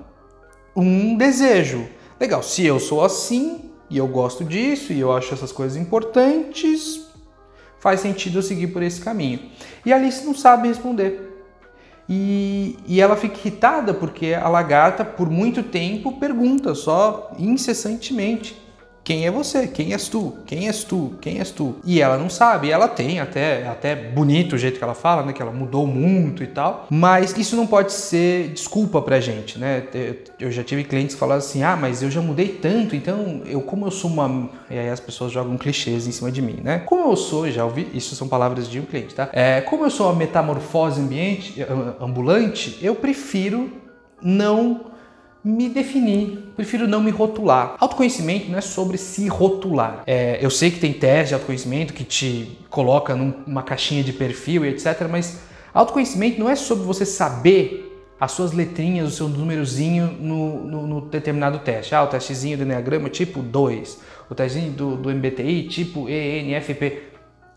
um 0.74 1.16
desejo. 1.16 1.86
Legal, 2.18 2.42
se 2.42 2.64
eu 2.64 2.80
sou 2.80 3.04
assim 3.04 3.70
e 3.90 3.98
eu 3.98 4.06
gosto 4.06 4.42
disso 4.42 4.92
e 4.92 5.00
eu 5.00 5.12
acho 5.12 5.34
essas 5.34 5.52
coisas 5.52 5.76
importantes, 5.76 7.08
faz 7.78 8.00
sentido 8.00 8.38
eu 8.38 8.42
seguir 8.42 8.68
por 8.68 8.82
esse 8.82 9.02
caminho. 9.02 9.50
E 9.84 9.92
Alice 9.92 10.24
não 10.24 10.34
sabe 10.34 10.68
responder. 10.68 11.31
E, 12.14 12.76
e 12.86 13.00
ela 13.00 13.16
fica 13.16 13.38
irritada 13.38 13.94
porque 13.94 14.34
a 14.34 14.46
lagarta, 14.46 15.02
por 15.02 15.30
muito 15.30 15.62
tempo, 15.62 16.12
pergunta 16.20 16.74
só 16.74 17.32
incessantemente: 17.38 18.61
quem 19.04 19.26
é 19.26 19.30
você? 19.30 19.66
Quem 19.66 19.92
és 19.92 20.08
tu? 20.08 20.36
Quem 20.46 20.68
és 20.68 20.84
tu? 20.84 21.14
Quem 21.20 21.38
és 21.38 21.50
tu? 21.50 21.76
E 21.84 22.00
ela 22.00 22.16
não 22.16 22.30
sabe, 22.30 22.70
ela 22.70 22.86
tem 22.86 23.18
até 23.18 23.66
até 23.66 23.94
bonito 23.96 24.54
o 24.54 24.58
jeito 24.58 24.78
que 24.78 24.84
ela 24.84 24.94
fala, 24.94 25.22
né, 25.24 25.32
que 25.32 25.42
ela 25.42 25.50
mudou 25.50 25.86
muito 25.86 26.42
e 26.42 26.46
tal, 26.46 26.86
mas 26.88 27.36
isso 27.36 27.56
não 27.56 27.66
pode 27.66 27.92
ser 27.92 28.48
desculpa 28.48 29.02
pra 29.02 29.20
gente, 29.20 29.58
né? 29.58 29.84
Eu 30.38 30.50
já 30.52 30.62
tive 30.62 30.84
clientes 30.84 31.14
que 31.14 31.20
falaram 31.20 31.40
assim: 31.40 31.62
"Ah, 31.62 31.76
mas 31.76 32.02
eu 32.02 32.10
já 32.10 32.20
mudei 32.20 32.48
tanto, 32.48 32.94
então 32.94 33.42
eu 33.46 33.60
como 33.60 33.86
eu 33.86 33.90
sou 33.90 34.10
uma 34.10 34.48
e 34.70 34.78
aí 34.78 34.88
as 34.88 35.00
pessoas 35.00 35.32
jogam 35.32 35.56
clichês 35.58 36.06
em 36.06 36.12
cima 36.12 36.30
de 36.30 36.40
mim, 36.40 36.60
né? 36.62 36.78
Como 36.80 37.10
eu 37.10 37.16
sou, 37.16 37.50
já 37.50 37.64
ouvi, 37.64 37.88
isso 37.92 38.14
são 38.14 38.28
palavras 38.28 38.68
de 38.68 38.78
um 38.78 38.84
cliente, 38.84 39.14
tá? 39.14 39.28
É, 39.32 39.60
como 39.60 39.84
eu 39.84 39.90
sou 39.90 40.06
uma 40.06 40.14
metamorfose 40.14 41.00
ambiente 41.00 41.64
ambulante, 42.00 42.78
eu 42.80 42.94
prefiro 42.94 43.70
não 44.22 44.91
me 45.44 45.68
definir, 45.68 46.52
prefiro 46.56 46.86
não 46.86 47.02
me 47.02 47.10
rotular. 47.10 47.76
Autoconhecimento 47.80 48.50
não 48.50 48.58
é 48.58 48.60
sobre 48.60 48.96
se 48.96 49.26
rotular. 49.28 50.02
É, 50.06 50.38
eu 50.40 50.50
sei 50.50 50.70
que 50.70 50.78
tem 50.78 50.92
teste 50.92 51.28
de 51.28 51.34
autoconhecimento 51.34 51.92
que 51.92 52.04
te 52.04 52.58
coloca 52.70 53.14
numa 53.14 53.62
caixinha 53.62 54.04
de 54.04 54.12
perfil 54.12 54.64
e 54.64 54.68
etc, 54.68 55.08
mas 55.10 55.40
autoconhecimento 55.74 56.38
não 56.38 56.48
é 56.48 56.54
sobre 56.54 56.84
você 56.84 57.04
saber 57.04 57.88
as 58.20 58.30
suas 58.30 58.52
letrinhas, 58.52 59.08
o 59.08 59.10
seu 59.10 59.28
númerozinho 59.28 60.16
no, 60.20 60.64
no, 60.64 60.86
no 60.86 61.00
determinado 61.00 61.58
teste. 61.58 61.92
Ah, 61.92 62.04
o 62.04 62.06
testezinho 62.06 62.56
do 62.56 62.62
Enneagrama 62.62 63.08
tipo 63.08 63.42
2, 63.42 64.00
o 64.30 64.34
testezinho 64.34 64.72
do, 64.72 64.96
do 64.96 65.10
MBTI 65.10 65.64
tipo 65.64 66.08
ENFP. 66.08 67.11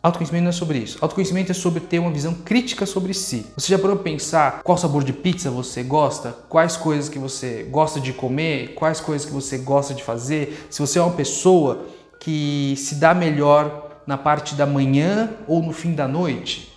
Autoconhecimento 0.05 0.43
não 0.43 0.49
é 0.49 0.53
sobre 0.53 0.77
isso. 0.77 0.99
Autoconhecimento 1.01 1.51
é 1.51 1.55
sobre 1.55 1.79
ter 1.79 1.97
uma 1.97 2.11
visão 2.11 2.31
crítica 2.31 2.85
sobre 2.85 3.11
si. 3.11 3.47
Você 3.57 3.71
já 3.71 3.79
parou 3.79 3.97
pensar 3.97 4.61
qual 4.61 4.77
sabor 4.77 5.03
de 5.03 5.11
pizza 5.11 5.49
você 5.49 5.81
gosta? 5.81 6.31
Quais 6.47 6.77
coisas 6.77 7.09
que 7.09 7.17
você 7.17 7.63
gosta 7.71 7.99
de 7.99 8.13
comer? 8.13 8.75
Quais 8.75 9.01
coisas 9.01 9.25
que 9.25 9.33
você 9.33 9.57
gosta 9.57 9.95
de 9.95 10.03
fazer? 10.03 10.67
Se 10.69 10.79
você 10.79 10.99
é 10.99 11.01
uma 11.01 11.15
pessoa 11.15 11.87
que 12.19 12.75
se 12.77 12.95
dá 12.95 13.15
melhor 13.15 13.97
na 14.05 14.15
parte 14.15 14.53
da 14.53 14.67
manhã 14.67 15.31
ou 15.47 15.63
no 15.63 15.73
fim 15.73 15.95
da 15.95 16.07
noite? 16.07 16.71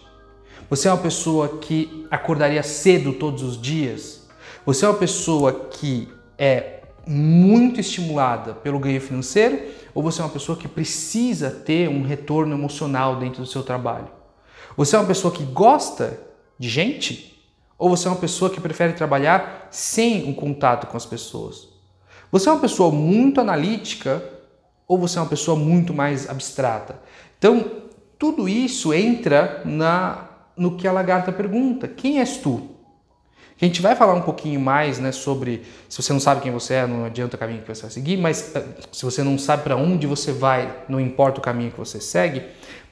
Você 0.70 0.88
é 0.88 0.90
uma 0.90 1.02
pessoa 1.02 1.58
que 1.58 2.06
acordaria 2.10 2.62
cedo 2.62 3.12
todos 3.12 3.42
os 3.42 3.60
dias? 3.60 4.22
Você 4.64 4.86
é 4.86 4.88
uma 4.88 4.96
pessoa 4.96 5.68
que 5.70 6.08
é 6.38 6.78
muito 7.06 7.78
estimulada 7.78 8.54
pelo 8.54 8.78
ganho 8.78 9.00
financeiro 9.00 9.60
ou 9.98 10.02
você 10.04 10.20
é 10.20 10.24
uma 10.24 10.30
pessoa 10.30 10.56
que 10.56 10.68
precisa 10.68 11.50
ter 11.50 11.88
um 11.88 12.02
retorno 12.02 12.54
emocional 12.54 13.16
dentro 13.16 13.42
do 13.42 13.48
seu 13.48 13.64
trabalho? 13.64 14.06
Você 14.76 14.94
é 14.94 14.98
uma 15.00 15.08
pessoa 15.08 15.34
que 15.34 15.42
gosta 15.42 16.20
de 16.56 16.68
gente? 16.68 17.36
Ou 17.76 17.90
você 17.90 18.06
é 18.06 18.10
uma 18.12 18.20
pessoa 18.20 18.48
que 18.48 18.60
prefere 18.60 18.92
trabalhar 18.92 19.66
sem 19.72 20.24
um 20.28 20.32
contato 20.32 20.86
com 20.86 20.96
as 20.96 21.04
pessoas? 21.04 21.68
Você 22.30 22.48
é 22.48 22.52
uma 22.52 22.60
pessoa 22.60 22.92
muito 22.92 23.40
analítica 23.40 24.22
ou 24.86 24.96
você 24.96 25.18
é 25.18 25.20
uma 25.20 25.28
pessoa 25.28 25.58
muito 25.58 25.92
mais 25.92 26.30
abstrata? 26.30 27.02
Então, 27.36 27.68
tudo 28.16 28.48
isso 28.48 28.94
entra 28.94 29.62
na 29.64 30.28
no 30.56 30.76
que 30.76 30.86
a 30.86 30.92
lagarta 30.92 31.32
pergunta: 31.32 31.88
quem 31.88 32.20
és 32.20 32.36
tu? 32.36 32.68
A 33.60 33.64
gente 33.64 33.82
vai 33.82 33.96
falar 33.96 34.14
um 34.14 34.22
pouquinho 34.22 34.60
mais 34.60 35.00
né, 35.00 35.10
sobre 35.10 35.62
se 35.88 36.00
você 36.00 36.12
não 36.12 36.20
sabe 36.20 36.40
quem 36.40 36.52
você 36.52 36.74
é, 36.74 36.86
não 36.86 37.04
adianta 37.04 37.36
o 37.36 37.38
caminho 37.38 37.60
que 37.62 37.74
você 37.74 37.82
vai 37.82 37.90
seguir, 37.90 38.16
mas 38.16 38.54
eh, 38.54 38.64
se 38.92 39.04
você 39.04 39.22
não 39.24 39.36
sabe 39.36 39.64
para 39.64 39.76
onde 39.76 40.06
você 40.06 40.30
vai, 40.30 40.84
não 40.88 41.00
importa 41.00 41.40
o 41.40 41.42
caminho 41.42 41.72
que 41.72 41.78
você 41.78 42.00
segue, 42.00 42.42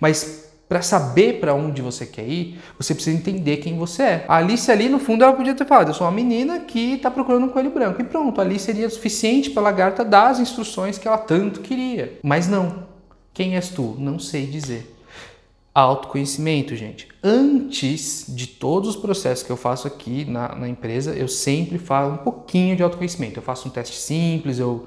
mas 0.01 0.47
para 0.69 0.83
saber 0.83 1.39
para 1.39 1.55
onde 1.55 1.81
você 1.81 2.05
quer 2.05 2.27
ir, 2.27 2.59
você 2.77 2.93
precisa 2.93 3.17
entender 3.17 3.59
quem 3.59 3.79
você 3.79 4.03
é. 4.03 4.25
A 4.27 4.37
Alice 4.37 4.69
ali, 4.69 4.89
no 4.89 4.99
fundo, 4.99 5.23
ela 5.23 5.33
podia 5.33 5.55
ter 5.55 5.65
falado: 5.65 5.89
Eu 5.89 5.95
sou 5.95 6.05
uma 6.05 6.13
menina 6.13 6.59
que 6.59 6.95
está 6.95 7.09
procurando 7.09 7.47
um 7.47 7.49
coelho 7.49 7.71
branco. 7.71 8.01
E 8.01 8.05
pronto, 8.05 8.41
ali 8.41 8.59
seria 8.59 8.91
suficiente 8.91 9.51
para 9.51 9.63
a 9.63 9.65
lagarta 9.65 10.05
dar 10.05 10.31
as 10.31 10.41
instruções 10.41 10.99
que 10.99 11.07
ela 11.07 11.19
tanto 11.19 11.61
queria. 11.61 12.19
Mas 12.23 12.49
não. 12.49 12.85
Quem 13.33 13.55
és 13.55 13.69
tu? 13.69 13.95
Não 13.99 14.19
sei 14.19 14.47
dizer. 14.47 14.96
Autoconhecimento, 15.77 16.75
gente. 16.75 17.07
Antes 17.23 18.25
de 18.29 18.47
todos 18.47 18.89
os 18.89 18.97
processos 18.97 19.45
que 19.45 19.53
eu 19.53 19.59
faço 19.59 19.87
aqui 19.87 20.25
na, 20.25 20.55
na 20.55 20.67
empresa, 20.67 21.13
eu 21.13 21.29
sempre 21.29 21.77
falo 21.77 22.15
um 22.15 22.17
pouquinho 22.17 22.75
de 22.75 22.83
autoconhecimento. 22.83 23.39
Eu 23.39 23.43
faço 23.43 23.69
um 23.69 23.71
teste 23.71 23.99
simples, 23.99 24.59
eu 24.59 24.87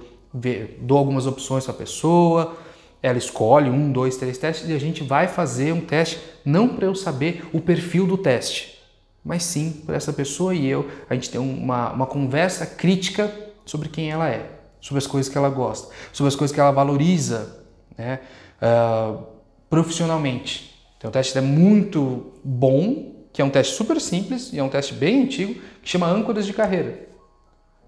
dou 0.82 0.98
algumas 0.98 1.28
opções 1.28 1.64
para 1.64 1.76
a 1.76 1.78
pessoa, 1.78 2.58
ela 3.04 3.20
escolhe 3.20 3.70
um, 3.70 3.92
dois, 3.92 4.18
três 4.18 4.40
testes 4.40 4.68
e 4.68 4.74
a 4.74 4.80
gente 4.80 5.04
vai 5.04 5.28
fazer 5.28 5.72
um 5.74 5.82
teste 5.82 6.20
não 6.44 6.68
para 6.68 6.88
eu 6.88 6.96
saber 6.96 7.48
o 7.54 7.62
perfil 7.62 8.08
do 8.08 8.18
teste, 8.18 8.82
mas 9.24 9.44
sim 9.44 9.84
para 9.86 9.96
essa 9.96 10.12
pessoa 10.12 10.56
e 10.56 10.66
eu 10.66 10.90
a 11.08 11.14
gente 11.14 11.30
ter 11.30 11.38
uma, 11.38 11.94
uma 11.94 12.08
conversa 12.08 12.66
crítica 12.66 13.32
sobre 13.64 13.90
quem 13.90 14.10
ela 14.10 14.28
é, 14.28 14.50
sobre 14.82 14.98
as 14.98 15.06
coisas 15.06 15.32
que 15.32 15.38
ela 15.38 15.50
gosta, 15.50 15.94
sobre 16.12 16.30
as 16.30 16.36
coisas 16.36 16.52
que 16.52 16.60
ela 16.60 16.72
valoriza 16.72 17.64
né, 17.96 18.22
uh, 18.60 19.24
profissionalmente. 19.70 20.69
Tem 21.00 21.08
um 21.08 21.12
teste 21.12 21.38
é 21.38 21.42
muito 21.42 22.34
bom, 22.44 23.16
que 23.32 23.42
é 23.42 23.46
um 23.46 23.50
teste 23.50 23.74
super 23.74 24.02
simples 24.02 24.52
e 24.52 24.60
é 24.60 24.64
um 24.64 24.68
teste 24.68 24.94
bem 24.94 25.24
antigo, 25.24 25.56
que 25.82 25.90
chama 25.90 26.06
âncoras 26.06 26.46
de 26.46 26.52
carreira, 26.52 27.08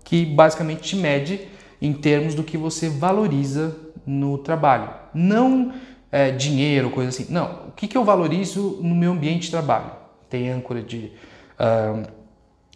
que 0.05 0.25
basicamente 0.25 0.81
te 0.81 0.95
mede 0.95 1.41
em 1.81 1.91
termos 1.91 2.33
do 2.33 2.43
que 2.43 2.57
você 2.57 2.87
valoriza 2.87 3.75
no 4.05 4.37
trabalho. 4.37 4.89
Não 5.13 5.73
é, 6.09 6.31
dinheiro, 6.31 6.89
coisa 6.89 7.09
assim. 7.09 7.27
Não, 7.29 7.67
o 7.67 7.71
que, 7.71 7.85
que 7.85 7.97
eu 7.97 8.05
valorizo 8.05 8.79
no 8.81 8.95
meu 8.95 9.11
ambiente 9.11 9.43
de 9.43 9.51
trabalho? 9.51 9.91
Tem 10.29 10.49
âncora 10.49 10.81
de 10.81 11.11
uh, 11.59 12.07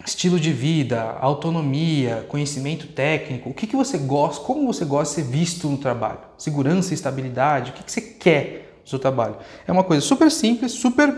estilo 0.05 0.37
de 0.37 0.51
vida, 0.51 1.17
autonomia, 1.21 2.25
conhecimento 2.27 2.87
técnico. 2.87 3.49
O 3.49 3.53
que, 3.53 3.67
que 3.67 3.75
você 3.75 3.97
gosta, 3.97 4.43
como 4.43 4.67
você 4.67 4.83
gosta 4.83 5.21
de 5.21 5.27
ser 5.27 5.31
visto 5.31 5.69
no 5.69 5.77
trabalho? 5.77 6.19
Segurança 6.37 6.93
estabilidade, 6.93 7.71
o 7.71 7.73
que, 7.73 7.83
que 7.83 7.91
você 7.91 8.01
quer 8.01 8.64
seu 8.85 8.99
trabalho. 8.99 9.37
É 9.67 9.71
uma 9.71 9.83
coisa 9.83 10.05
super 10.05 10.31
simples, 10.31 10.71
super 10.71 11.13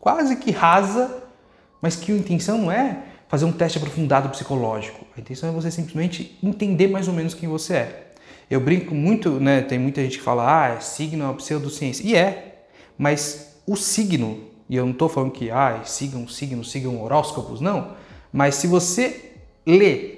quase 0.00 0.36
que 0.36 0.50
rasa, 0.50 1.22
mas 1.80 1.96
que 1.96 2.12
a 2.12 2.16
intenção 2.16 2.58
não 2.58 2.72
é 2.72 3.04
fazer 3.28 3.44
um 3.44 3.52
teste 3.52 3.78
aprofundado 3.78 4.28
psicológico. 4.28 5.04
A 5.16 5.20
intenção 5.20 5.48
é 5.48 5.52
você 5.52 5.70
simplesmente 5.70 6.38
entender 6.42 6.88
mais 6.88 7.08
ou 7.08 7.14
menos 7.14 7.34
quem 7.34 7.48
você 7.48 7.74
é. 7.74 8.12
Eu 8.50 8.60
brinco 8.60 8.94
muito, 8.94 9.40
né? 9.40 9.62
Tem 9.62 9.78
muita 9.78 10.02
gente 10.02 10.18
que 10.18 10.24
fala, 10.24 10.74
ah, 10.74 10.80
signo 10.80 11.24
é 11.24 11.26
uma 11.26 11.34
pseudociência. 11.34 12.06
E 12.06 12.14
é, 12.14 12.66
mas 12.96 13.56
o 13.66 13.76
signo, 13.76 14.44
e 14.68 14.76
eu 14.76 14.84
não 14.84 14.92
estou 14.92 15.08
falando 15.08 15.30
que, 15.30 15.50
ah, 15.50 15.80
sigam 15.84 16.28
signo, 16.28 16.64
sigam 16.64 17.02
horóscopos, 17.02 17.60
não. 17.60 17.92
Mas 18.32 18.56
se 18.56 18.66
você 18.66 19.32
lê 19.66 20.13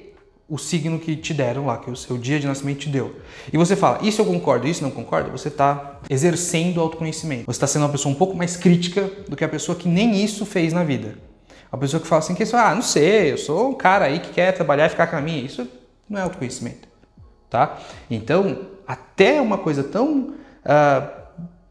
o 0.48 0.58
signo 0.58 0.98
que 0.98 1.16
te 1.16 1.34
deram 1.34 1.66
lá, 1.66 1.78
que 1.78 1.90
o 1.90 1.96
seu 1.96 2.16
dia 2.16 2.38
de 2.38 2.46
nascimento 2.46 2.78
te 2.78 2.88
deu. 2.88 3.16
E 3.52 3.56
você 3.56 3.74
fala, 3.74 3.98
isso 4.02 4.20
eu 4.20 4.26
concordo, 4.26 4.68
isso 4.68 4.82
não 4.82 4.92
concordo, 4.92 5.30
você 5.30 5.48
está 5.48 6.00
exercendo 6.08 6.80
autoconhecimento. 6.80 7.46
Você 7.46 7.56
está 7.56 7.66
sendo 7.66 7.82
uma 7.82 7.88
pessoa 7.88 8.14
um 8.14 8.18
pouco 8.18 8.36
mais 8.36 8.56
crítica 8.56 9.10
do 9.28 9.34
que 9.34 9.44
a 9.44 9.48
pessoa 9.48 9.76
que 9.76 9.88
nem 9.88 10.22
isso 10.22 10.46
fez 10.46 10.72
na 10.72 10.84
vida. 10.84 11.18
A 11.70 11.76
pessoa 11.76 12.00
que 12.00 12.06
fala 12.06 12.20
assim, 12.20 12.34
que 12.34 12.44
ah, 12.54 12.74
não 12.74 12.82
sei, 12.82 13.32
eu 13.32 13.38
sou 13.38 13.70
um 13.70 13.74
cara 13.74 14.04
aí 14.04 14.20
que 14.20 14.30
quer 14.30 14.52
trabalhar 14.52 14.86
e 14.86 14.90
ficar 14.90 15.08
com 15.08 15.16
a 15.16 15.20
minha. 15.20 15.44
Isso 15.44 15.66
não 16.08 16.20
é 16.20 16.22
autoconhecimento, 16.22 16.86
tá? 17.50 17.80
Então, 18.08 18.68
até 18.86 19.40
uma 19.40 19.58
coisa 19.58 19.82
tão 19.82 20.34
uh, 20.64 21.10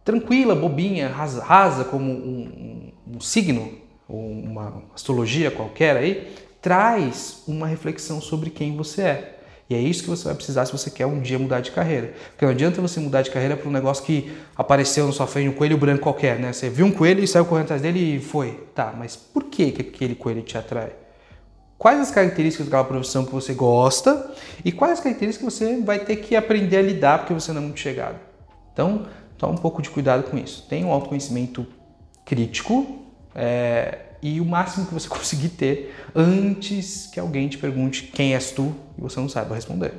tranquila, 0.04 0.54
bobinha, 0.54 1.08
rasa, 1.08 1.42
rasa 1.42 1.86
como 1.86 2.12
um, 2.12 2.92
um, 3.08 3.16
um 3.16 3.20
signo, 3.22 3.72
ou 4.08 4.20
uma 4.20 4.84
astrologia 4.94 5.50
qualquer 5.50 5.98
aí, 5.98 6.36
traz 6.66 7.44
uma 7.48 7.68
reflexão 7.68 8.20
sobre 8.20 8.50
quem 8.50 8.76
você 8.76 9.02
é. 9.04 9.38
E 9.70 9.76
é 9.76 9.80
isso 9.80 10.02
que 10.02 10.10
você 10.10 10.24
vai 10.24 10.34
precisar 10.34 10.66
se 10.66 10.72
você 10.72 10.90
quer 10.90 11.06
um 11.06 11.22
dia 11.22 11.38
mudar 11.38 11.60
de 11.60 11.70
carreira. 11.70 12.16
Porque 12.32 12.44
não 12.44 12.52
adianta 12.52 12.82
você 12.82 13.00
mudar 13.00 13.22
de 13.22 13.30
carreira 13.30 13.56
para 13.56 13.70
um 13.70 13.72
negócio 13.72 14.04
que 14.04 14.36
apareceu 14.56 15.06
na 15.06 15.14
sua 15.14 15.28
frente, 15.28 15.48
um 15.48 15.54
coelho 15.54 15.78
branco 15.78 16.02
qualquer, 16.02 16.40
né? 16.40 16.52
Você 16.52 16.68
viu 16.68 16.88
um 16.88 16.92
coelho 16.92 17.24
e 17.24 17.28
saiu 17.28 17.46
correndo 17.46 17.66
atrás 17.66 17.84
dele 17.84 18.16
e 18.16 18.20
foi. 18.20 18.68
Tá, 18.74 18.92
mas 18.98 19.16
por 19.16 19.44
que, 19.44 19.74
que 19.74 19.82
aquele 19.82 20.16
coelho 20.16 20.42
te 20.42 20.58
atrai? 20.58 20.94
Quais 21.78 22.00
as 22.00 22.10
características 22.10 22.66
daquela 22.66 22.84
profissão 22.84 23.26
que 23.26 23.32
você 23.32 23.54
gosta 23.54 24.34
e 24.64 24.72
quais 24.72 24.94
as 24.94 25.00
características 25.02 25.54
que 25.54 25.60
você 25.60 25.80
vai 25.84 26.00
ter 26.00 26.16
que 26.16 26.36
aprender 26.36 26.78
a 26.78 26.82
lidar 26.82 27.20
porque 27.20 27.34
você 27.36 27.52
não 27.52 27.62
é 27.62 27.66
muito 27.66 27.80
chegado. 27.80 28.20
Então, 28.74 29.06
toma 29.38 29.54
um 29.54 29.58
pouco 29.58 29.84
de 29.84 29.92
cuidado 29.92 30.24
com 30.24 30.36
isso. 30.36 30.66
Tenha 30.68 30.88
um 30.88 30.92
autoconhecimento 30.92 31.64
crítico, 32.26 33.04
é, 33.36 34.00
e 34.26 34.42
o 34.42 34.46
máximo 34.46 34.88
que 34.88 34.94
você 34.94 35.08
conseguir 35.10 35.50
ter 35.50 35.96
antes 36.16 37.08
que 37.14 37.20
alguém 37.20 37.48
te 37.48 37.60
pergunte 37.60 38.04
quem 38.04 38.34
és 38.34 38.50
tu 38.50 38.76
e 38.98 39.02
você 39.02 39.20
não 39.20 39.30
saiba 39.30 39.54
responder. 39.54 39.94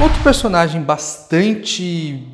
Outro 0.00 0.22
personagem 0.22 0.80
bastante 0.80 2.24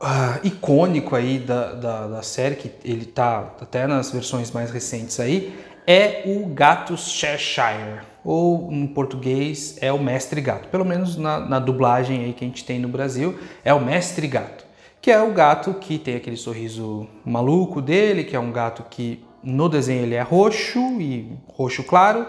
uh, 0.00 0.46
icônico 0.46 1.16
aí 1.16 1.38
da, 1.38 1.72
da, 1.72 2.06
da, 2.08 2.22
série, 2.22 2.56
que 2.56 2.70
ele 2.84 3.06
tá 3.06 3.54
até 3.60 3.86
nas 3.86 4.10
versões 4.12 4.50
mais 4.50 4.70
recentes 4.70 5.18
aí, 5.18 5.58
é 5.86 6.22
o 6.26 6.46
gato 6.46 6.96
Cheshire, 6.96 8.02
ou 8.22 8.70
em 8.70 8.86
português 8.86 9.78
é 9.80 9.90
o 9.90 9.98
mestre 9.98 10.40
gato, 10.42 10.68
pelo 10.68 10.84
menos 10.84 11.16
na, 11.16 11.40
na 11.40 11.58
dublagem 11.58 12.24
aí 12.24 12.32
que 12.34 12.44
a 12.44 12.46
gente 12.46 12.64
tem 12.64 12.78
no 12.78 12.86
Brasil, 12.86 13.36
é 13.64 13.72
o 13.72 13.80
mestre 13.80 14.28
gato 14.28 14.69
que 15.00 15.10
é 15.10 15.20
o 15.20 15.32
gato 15.32 15.74
que 15.74 15.98
tem 15.98 16.16
aquele 16.16 16.36
sorriso 16.36 17.06
maluco 17.24 17.80
dele, 17.80 18.24
que 18.24 18.36
é 18.36 18.40
um 18.40 18.52
gato 18.52 18.84
que 18.90 19.24
no 19.42 19.68
desenho 19.68 20.02
ele 20.02 20.14
é 20.14 20.22
roxo 20.22 20.78
e 21.00 21.32
roxo 21.48 21.82
claro, 21.82 22.26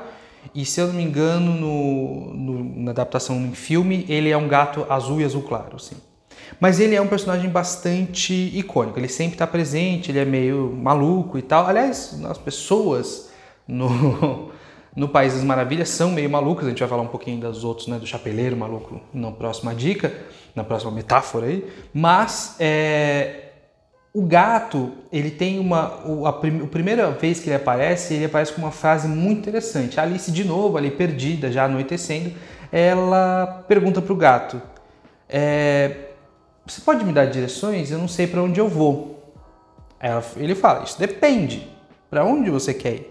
e 0.55 0.65
se 0.65 0.79
eu 0.79 0.87
não 0.87 0.93
me 0.93 1.03
engano 1.03 1.53
no, 1.53 2.33
no, 2.33 2.83
na 2.83 2.91
adaptação 2.91 3.35
em 3.37 3.53
filme 3.53 4.05
ele 4.07 4.29
é 4.29 4.37
um 4.37 4.47
gato 4.47 4.85
azul 4.89 5.21
e 5.21 5.25
azul 5.25 5.43
claro, 5.43 5.77
sim. 5.79 5.97
Mas 6.59 6.79
ele 6.79 6.95
é 6.95 7.01
um 7.01 7.07
personagem 7.07 7.49
bastante 7.49 8.33
icônico, 8.33 8.99
ele 8.99 9.07
sempre 9.07 9.33
está 9.33 9.47
presente, 9.47 10.11
ele 10.11 10.19
é 10.19 10.25
meio 10.25 10.71
maluco 10.71 11.37
e 11.37 11.41
tal. 11.41 11.65
Aliás, 11.65 12.19
as 12.25 12.37
pessoas 12.37 13.31
no, 13.67 14.51
no 14.95 15.07
País 15.07 15.33
das 15.33 15.43
Maravilhas 15.43 15.89
são 15.89 16.11
meio 16.11 16.29
malucas, 16.29 16.65
a 16.65 16.69
gente 16.69 16.79
vai 16.79 16.89
falar 16.89 17.01
um 17.01 17.07
pouquinho 17.07 17.39
das 17.39 17.63
outros, 17.63 17.87
né, 17.87 17.97
do 17.97 18.05
chapeleiro 18.05 18.57
maluco 18.57 18.99
na 19.13 19.31
próxima 19.31 19.73
dica, 19.73 20.13
na 20.55 20.63
próxima 20.63 20.91
metáfora 20.91 21.47
aí, 21.47 21.65
mas 21.93 22.55
é, 22.59 23.51
o 24.13 24.23
gato, 24.23 24.91
ele 25.11 25.31
tem 25.31 25.59
uma, 25.59 26.05
o, 26.05 26.25
a, 26.25 26.33
prim, 26.33 26.63
a, 26.63 26.67
primeira 26.67 27.09
vez 27.11 27.39
que 27.39 27.49
ele 27.49 27.55
aparece, 27.55 28.13
ele 28.13 28.25
aparece 28.25 28.51
com 28.51 28.61
uma 28.61 28.71
frase 28.71 29.07
muito 29.07 29.39
interessante, 29.39 29.99
a 29.99 30.03
Alice 30.03 30.31
de 30.31 30.43
novo, 30.43 30.77
ali 30.77 30.91
perdida, 30.91 31.51
já 31.51 31.65
anoitecendo, 31.65 32.33
ela 32.71 33.63
pergunta 33.67 34.01
para 34.01 34.13
o 34.13 34.15
gato, 34.15 34.61
é, 35.29 36.09
você 36.65 36.81
pode 36.81 37.03
me 37.03 37.11
dar 37.11 37.25
direções? 37.25 37.91
Eu 37.91 37.97
não 37.97 38.07
sei 38.07 38.27
para 38.27 38.41
onde 38.41 38.59
eu 38.59 38.67
vou. 38.67 39.33
Ela, 39.99 40.23
ele 40.37 40.55
fala, 40.55 40.83
isso 40.83 40.99
depende, 40.99 41.67
para 42.09 42.23
onde 42.23 42.49
você 42.49 42.73
quer 42.73 42.93
ir? 42.93 43.10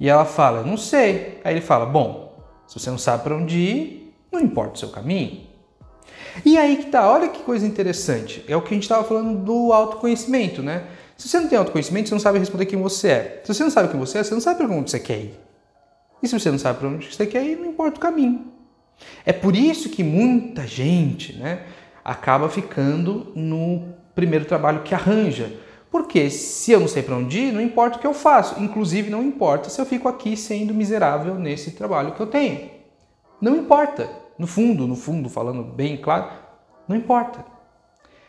E 0.00 0.08
ela 0.08 0.24
fala, 0.24 0.62
não 0.62 0.76
sei. 0.76 1.40
Aí 1.44 1.54
ele 1.54 1.60
fala, 1.60 1.86
bom, 1.86 2.42
se 2.66 2.78
você 2.78 2.90
não 2.90 2.98
sabe 2.98 3.24
para 3.24 3.36
onde 3.36 3.58
ir, 3.58 4.14
não 4.30 4.40
importa 4.40 4.74
o 4.74 4.78
seu 4.78 4.88
caminho. 4.90 5.46
E 6.44 6.56
aí 6.56 6.76
que 6.76 6.86
tá, 6.86 7.10
olha 7.10 7.28
que 7.28 7.42
coisa 7.42 7.66
interessante. 7.66 8.44
É 8.46 8.56
o 8.56 8.62
que 8.62 8.68
a 8.68 8.74
gente 8.74 8.84
estava 8.84 9.04
falando 9.04 9.38
do 9.38 9.72
autoconhecimento, 9.72 10.62
né? 10.62 10.84
Se 11.16 11.28
você 11.28 11.40
não 11.40 11.48
tem 11.48 11.58
autoconhecimento, 11.58 12.08
você 12.08 12.14
não 12.14 12.20
sabe 12.20 12.38
responder 12.38 12.66
quem 12.66 12.80
você 12.80 13.08
é. 13.08 13.40
Se 13.44 13.52
você 13.52 13.64
não 13.64 13.70
sabe 13.70 13.88
quem 13.88 13.98
você 13.98 14.18
é, 14.18 14.22
você 14.22 14.34
não 14.34 14.40
sabe 14.40 14.58
para 14.58 14.72
onde 14.72 14.90
você 14.90 15.00
quer 15.00 15.18
ir. 15.18 15.40
E 16.22 16.28
se 16.28 16.38
você 16.38 16.50
não 16.50 16.58
sabe 16.58 16.78
para 16.78 16.88
onde 16.88 17.12
você 17.12 17.26
quer 17.26 17.44
ir, 17.44 17.56
não 17.56 17.66
importa 17.66 17.96
o 17.96 18.00
caminho. 18.00 18.52
É 19.24 19.32
por 19.32 19.56
isso 19.56 19.88
que 19.88 20.02
muita 20.02 20.66
gente, 20.66 21.34
né, 21.34 21.62
acaba 22.04 22.48
ficando 22.48 23.32
no 23.34 23.94
primeiro 24.14 24.44
trabalho 24.44 24.82
que 24.82 24.94
arranja 24.94 25.52
porque 25.90 26.28
se 26.30 26.72
eu 26.72 26.80
não 26.80 26.88
sei 26.88 27.02
para 27.02 27.16
onde 27.16 27.38
ir, 27.38 27.52
não 27.52 27.60
importa 27.60 27.96
o 27.96 28.00
que 28.00 28.06
eu 28.06 28.14
faço. 28.14 28.62
Inclusive, 28.62 29.10
não 29.10 29.22
importa 29.22 29.70
se 29.70 29.80
eu 29.80 29.86
fico 29.86 30.08
aqui 30.08 30.36
sendo 30.36 30.74
miserável 30.74 31.34
nesse 31.34 31.70
trabalho 31.72 32.12
que 32.12 32.20
eu 32.20 32.26
tenho. 32.26 32.70
Não 33.40 33.56
importa. 33.56 34.08
No 34.38 34.46
fundo, 34.46 34.86
no 34.86 34.94
fundo, 34.94 35.28
falando 35.28 35.64
bem 35.64 35.96
claro, 35.96 36.30
não 36.86 36.94
importa. 36.94 37.44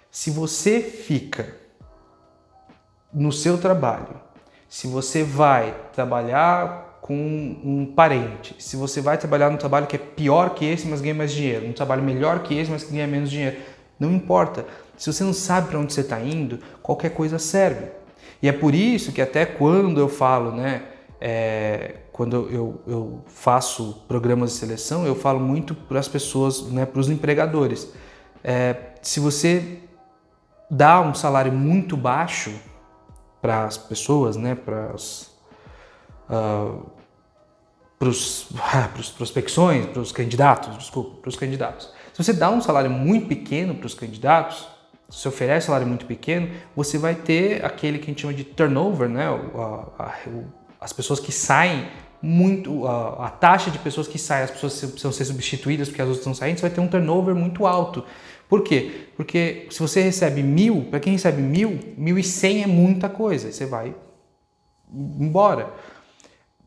Se 0.09 0.31
você 0.31 0.81
fica 0.81 1.55
no 3.13 3.31
seu 3.31 3.59
trabalho, 3.59 4.19
se 4.67 4.87
você 4.87 5.23
vai 5.23 5.75
trabalhar 5.93 6.99
com 7.01 7.15
um 7.15 7.93
parente, 7.95 8.55
se 8.57 8.75
você 8.75 9.01
vai 9.01 9.17
trabalhar 9.17 9.49
num 9.51 9.57
trabalho 9.57 9.85
que 9.85 9.95
é 9.95 9.99
pior 9.99 10.55
que 10.55 10.65
esse, 10.65 10.87
mas 10.87 11.01
ganha 11.01 11.13
mais 11.13 11.31
dinheiro, 11.31 11.67
um 11.67 11.73
trabalho 11.73 12.01
melhor 12.01 12.39
que 12.39 12.57
esse, 12.57 12.71
mas 12.71 12.83
que 12.83 12.91
ganha 12.91 13.07
menos 13.07 13.29
dinheiro, 13.29 13.57
não 13.99 14.11
importa. 14.11 14.65
Se 14.99 15.11
você 15.11 15.23
não 15.23 15.31
sabe 15.31 15.69
para 15.69 15.79
onde 15.79 15.93
você 15.93 16.01
está 16.01 16.19
indo, 16.19 16.59
qualquer 16.83 17.11
coisa 17.11 17.39
serve. 17.39 17.87
E 18.41 18.49
é 18.49 18.51
por 18.51 18.75
isso 18.75 19.13
que 19.13 19.21
até 19.21 19.45
quando 19.45 19.97
eu 19.97 20.09
falo, 20.09 20.51
né, 20.51 20.83
é, 21.21 21.95
quando 22.11 22.49
eu, 22.49 22.81
eu, 22.85 23.23
faço 23.25 24.03
programas 24.09 24.51
de 24.51 24.57
seleção, 24.57 25.05
eu 25.05 25.15
falo 25.15 25.39
muito 25.39 25.73
para 25.73 25.99
as 25.99 26.09
pessoas, 26.09 26.63
né, 26.63 26.85
para 26.85 26.99
os 26.99 27.09
empregadores. 27.09 27.93
É, 28.43 28.75
se 29.01 29.21
você 29.21 29.79
dá 30.69 30.99
um 30.99 31.13
salário 31.13 31.53
muito 31.53 31.95
baixo 31.95 32.53
para 33.41 33.63
as 33.63 33.77
pessoas, 33.77 34.35
né, 34.35 34.53
para 34.53 34.91
as 34.93 35.31
uh, 36.29 36.85
para 37.97 38.09
os 38.09 38.47
prospecções, 39.17 39.85
para 39.85 40.01
os 40.01 40.11
candidatos, 40.11 40.77
desculpa, 40.77 41.21
para 41.21 41.29
os 41.29 41.37
candidatos. 41.37 41.89
Se 42.13 42.21
você 42.21 42.33
dá 42.33 42.49
um 42.49 42.61
salário 42.61 42.89
muito 42.89 43.27
pequeno 43.27 43.75
para 43.75 43.87
os 43.87 43.93
candidatos, 43.93 44.78
se 45.09 45.27
oferece 45.27 45.65
um 45.65 45.67
salário 45.67 45.87
muito 45.87 46.05
pequeno, 46.05 46.49
você 46.75 46.97
vai 46.97 47.15
ter 47.15 47.65
aquele 47.65 47.97
que 47.97 48.05
a 48.05 48.07
gente 48.07 48.21
chama 48.21 48.33
de 48.33 48.43
turnover, 48.43 49.09
né? 49.09 49.25
A, 49.25 50.03
a, 50.03 50.15
as 50.79 50.93
pessoas 50.93 51.19
que 51.19 51.31
saem 51.31 51.87
muito, 52.21 52.85
a, 52.85 53.27
a, 53.27 53.29
taxa 53.29 53.71
de 53.71 53.79
pessoas 53.79 54.07
que 54.07 54.19
saem, 54.19 54.43
as 54.43 54.51
pessoas 54.51 54.79
precisam 54.79 55.11
ser 55.11 55.25
substituídas 55.25 55.87
porque 55.87 56.01
as 56.01 56.07
outras 56.07 56.21
estão 56.21 56.35
saindo, 56.35 56.57
você 56.57 56.63
vai 56.63 56.71
ter 56.71 56.81
um 56.81 56.87
turnover 56.87 57.33
muito 57.33 57.65
alto. 57.65 58.03
Por 58.47 58.63
quê? 58.63 59.07
Porque 59.15 59.67
se 59.69 59.79
você 59.79 60.01
recebe 60.01 60.43
mil, 60.43 60.85
para 60.89 60.99
quem 60.99 61.13
recebe 61.13 61.41
mil, 61.41 61.79
mil 61.97 62.17
e 62.17 62.23
cem 62.23 62.63
é 62.63 62.67
muita 62.67 63.07
coisa, 63.07 63.51
você 63.51 63.65
vai 63.65 63.95
embora. 64.93 65.71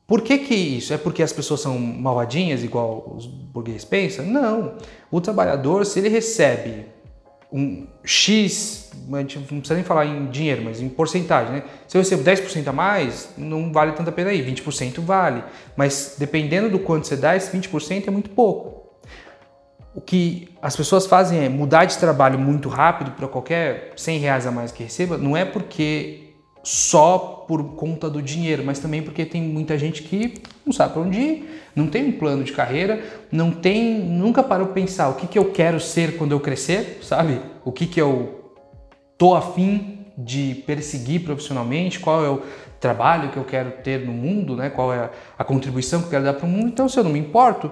Por 0.07 0.21
que, 0.21 0.39
que 0.39 0.55
isso? 0.55 0.93
É 0.93 0.99
porque 0.99 1.23
as 1.23 1.33
pessoas 1.33 1.61
são 1.61 1.79
malvadinhas, 1.79 2.63
igual 2.63 3.15
os 3.17 3.27
burgueses 3.27 3.85
pensam? 3.85 4.27
Não. 4.27 4.77
O 5.11 5.21
trabalhador, 5.21 5.87
se 5.87 5.99
ele 5.99 6.09
recebe 6.09 6.87
um 7.53 7.87
X, 8.03 8.91
a 9.13 9.19
gente 9.19 9.39
não 9.39 9.45
precisa 9.45 9.75
nem 9.75 9.85
falar 9.85 10.07
em 10.07 10.31
dinheiro, 10.31 10.63
mas 10.65 10.81
em 10.81 10.89
porcentagem, 10.89 11.53
né? 11.53 11.63
Se 11.87 11.97
eu 11.97 12.01
recebo 12.01 12.25
10% 12.25 12.67
a 12.67 12.73
mais, 12.73 13.29
não 13.37 13.71
vale 13.71 13.93
tanta 13.93 14.11
pena 14.11 14.31
aí, 14.31 14.43
20% 14.43 15.01
vale. 15.01 15.45
Mas 15.77 16.17
dependendo 16.19 16.71
do 16.71 16.79
quanto 16.79 17.07
você 17.07 17.17
dá, 17.17 17.37
esse 17.37 17.55
20% 17.55 18.09
é 18.09 18.11
muito 18.11 18.31
pouco. 18.31 18.97
O 19.95 20.01
que 20.01 20.49
as 20.63 20.75
pessoas 20.75 21.07
fazem 21.07 21.45
é 21.45 21.49
mudar 21.51 21.85
de 21.85 21.99
trabalho 21.99 22.39
muito 22.39 22.71
rápido 22.71 23.11
para 23.11 23.29
qualquer 23.29 23.93
100 23.97 24.19
reais 24.19 24.47
a 24.47 24.51
mais 24.51 24.73
que 24.73 24.83
receba, 24.83 25.19
não 25.19 25.37
é 25.37 25.45
porque 25.45 26.32
só 26.63 27.45
por 27.49 27.75
conta 27.75 28.09
do 28.09 28.23
dinheiro, 28.23 28.63
mas 28.65 28.79
também 28.79 29.03
porque 29.03 29.25
tem 29.25 29.43
muita 29.43 29.77
gente 29.77 30.03
que 30.03 30.35
não 30.65 30.73
sabe 30.73 30.93
para 30.93 31.03
onde 31.03 31.19
ir, 31.19 31.63
não 31.75 31.87
tem 31.87 32.09
um 32.09 32.13
plano 32.13 32.45
de 32.45 32.53
carreira, 32.53 33.03
não 33.31 33.51
tem, 33.51 33.99
nunca 33.99 34.43
parou 34.43 34.67
para 34.67 34.75
pensar 34.75 35.09
o 35.09 35.15
que, 35.15 35.27
que 35.27 35.39
eu 35.39 35.51
quero 35.51 35.81
ser 35.81 36.17
quando 36.17 36.33
eu 36.33 36.41
crescer, 36.41 37.01
sabe? 37.03 37.41
O 37.65 37.73
que, 37.73 37.87
que 37.87 38.01
eu 38.01 38.53
tô 39.19 39.35
afim 39.35 39.99
de 40.17 40.63
perseguir 40.67 41.25
profissionalmente, 41.25 41.99
qual 41.99 42.25
é 42.25 42.29
o 42.29 42.43
trabalho 42.79 43.31
que 43.31 43.37
eu 43.37 43.45
quero 43.45 43.71
ter 43.83 44.05
no 44.05 44.13
mundo, 44.13 44.57
né? 44.57 44.69
Qual 44.69 44.93
é 44.93 45.11
a 45.39 45.45
contribuição 45.45 46.01
que 46.01 46.07
eu 46.07 46.11
quero 46.11 46.25
dar 46.25 46.35
para 46.35 46.47
o 46.47 46.49
mundo. 46.49 46.67
Então, 46.69 46.89
se 46.89 46.99
eu 46.99 47.05
não 47.05 47.11
me 47.11 47.19
importo, 47.19 47.71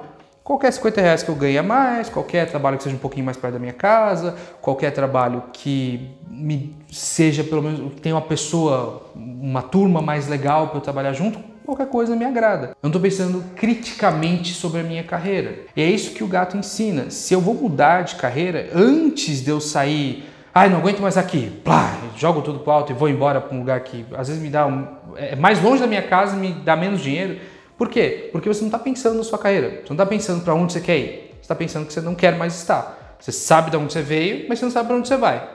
Qualquer 0.51 0.73
50 0.73 1.01
reais 1.01 1.23
que 1.23 1.29
eu 1.29 1.37
ganhe 1.37 1.57
a 1.57 1.63
mais, 1.63 2.09
qualquer 2.09 2.45
trabalho 2.51 2.77
que 2.77 2.83
seja 2.83 2.97
um 2.97 2.99
pouquinho 2.99 3.25
mais 3.25 3.37
perto 3.37 3.53
da 3.53 3.61
minha 3.61 3.73
casa, 3.73 4.35
qualquer 4.61 4.91
trabalho 4.91 5.45
que 5.53 6.11
me 6.29 6.75
seja 6.91 7.45
pelo 7.45 7.63
menos 7.63 7.93
tenha 8.01 8.17
uma 8.17 8.21
pessoa, 8.21 9.13
uma 9.15 9.63
turma 9.63 10.03
mais 10.03 10.27
legal 10.27 10.67
para 10.67 10.79
eu 10.79 10.81
trabalhar 10.81 11.13
junto, 11.13 11.39
qualquer 11.65 11.87
coisa 11.87 12.17
me 12.17 12.25
agrada. 12.25 12.71
Eu 12.71 12.77
não 12.83 12.89
estou 12.89 13.01
pensando 13.01 13.45
criticamente 13.55 14.53
sobre 14.53 14.81
a 14.81 14.83
minha 14.83 15.05
carreira. 15.05 15.57
E 15.77 15.83
é 15.83 15.89
isso 15.89 16.15
que 16.15 16.25
o 16.25 16.27
gato 16.27 16.57
ensina. 16.57 17.11
Se 17.11 17.33
eu 17.33 17.41
vou 17.41 17.55
mudar 17.55 18.03
de 18.03 18.17
carreira 18.17 18.71
antes 18.75 19.45
de 19.45 19.51
eu 19.51 19.61
sair, 19.61 20.29
ai, 20.53 20.69
não 20.69 20.79
aguento 20.79 20.99
mais 20.99 21.17
aqui, 21.17 21.49
plá, 21.63 21.97
jogo 22.17 22.43
tudo 22.43 22.59
pro 22.59 22.73
alto 22.73 22.91
e 22.91 22.95
vou 22.97 23.09
embora 23.09 23.41
para 23.41 23.57
um 23.57 23.61
lugar 23.61 23.79
que 23.85 24.05
às 24.17 24.27
vezes 24.27 24.43
me 24.43 24.51
dá 24.51 24.67
um, 24.67 24.85
é 25.15 25.37
mais 25.37 25.63
longe 25.63 25.81
da 25.81 25.87
minha 25.87 26.03
casa, 26.03 26.35
me 26.35 26.53
dá 26.53 26.75
menos 26.75 27.01
dinheiro 27.01 27.39
por 27.81 27.89
quê? 27.89 28.29
Porque 28.31 28.47
você 28.47 28.61
não 28.61 28.69
está 28.69 28.79
pensando 28.79 29.17
na 29.17 29.25
sua 29.25 29.39
carreira, 29.39 29.71
você 29.71 29.89
não 29.89 29.95
está 29.95 30.05
pensando 30.05 30.45
para 30.45 30.53
onde 30.55 30.75
você 30.75 30.83
quer 30.83 30.99
ir, 30.99 31.31
você 31.33 31.41
está 31.41 31.55
pensando 31.55 31.87
que 31.87 31.95
você 31.95 32.03
não 32.03 32.15
quer 32.15 32.37
mais 32.37 32.55
estar. 32.55 33.17
Você 33.19 33.33
sabe 33.33 33.71
de 33.71 33.79
onde 33.79 33.95
você 33.95 34.03
veio, 34.03 34.47
mas 34.47 34.59
você 34.59 34.67
não 34.67 34.71
sabe 34.71 34.89
para 34.89 34.97
onde 34.99 35.09
você 35.09 35.17
vai. 35.17 35.49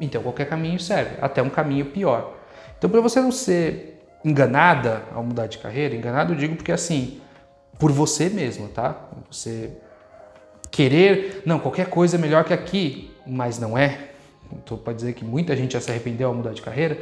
Então 0.00 0.24
qualquer 0.24 0.48
caminho 0.48 0.80
serve, 0.80 1.14
até 1.22 1.40
um 1.40 1.48
caminho 1.48 1.86
pior. 1.86 2.34
Então 2.76 2.90
para 2.90 3.00
você 3.00 3.20
não 3.20 3.30
ser 3.30 4.02
enganada 4.24 5.04
ao 5.14 5.22
mudar 5.22 5.46
de 5.46 5.58
carreira, 5.58 5.94
enganado 5.94 6.32
eu 6.32 6.36
digo 6.36 6.56
porque 6.56 6.72
assim, 6.72 7.20
por 7.78 7.92
você 7.92 8.28
mesmo, 8.28 8.66
tá? 8.66 9.08
Você 9.30 9.70
querer, 10.72 11.42
não, 11.46 11.60
qualquer 11.60 11.88
coisa 11.88 12.16
é 12.16 12.18
melhor 12.18 12.42
que 12.42 12.52
aqui, 12.52 13.14
mas 13.24 13.56
não 13.56 13.78
é. 13.78 14.10
Estou 14.58 14.76
para 14.76 14.94
dizer 14.94 15.12
que 15.12 15.24
muita 15.24 15.54
gente 15.54 15.74
já 15.74 15.80
se 15.80 15.92
arrependeu 15.92 16.26
ao 16.26 16.34
mudar 16.34 16.54
de 16.54 16.60
carreira. 16.60 16.98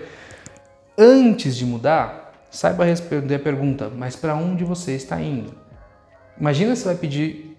Antes 0.99 1.57
de 1.57 1.65
mudar, 1.65 2.24
Saiba 2.55 2.85
responder 2.85 3.35
a 3.35 3.39
pergunta, 3.41 3.91
mas 3.91 4.15
para 4.15 4.37
onde 4.37 4.63
você 4.63 4.93
está 4.93 5.21
indo? 5.21 5.53
Imagina 6.39 6.77
se 6.77 6.85
vai 6.85 6.95
pedir, 6.95 7.57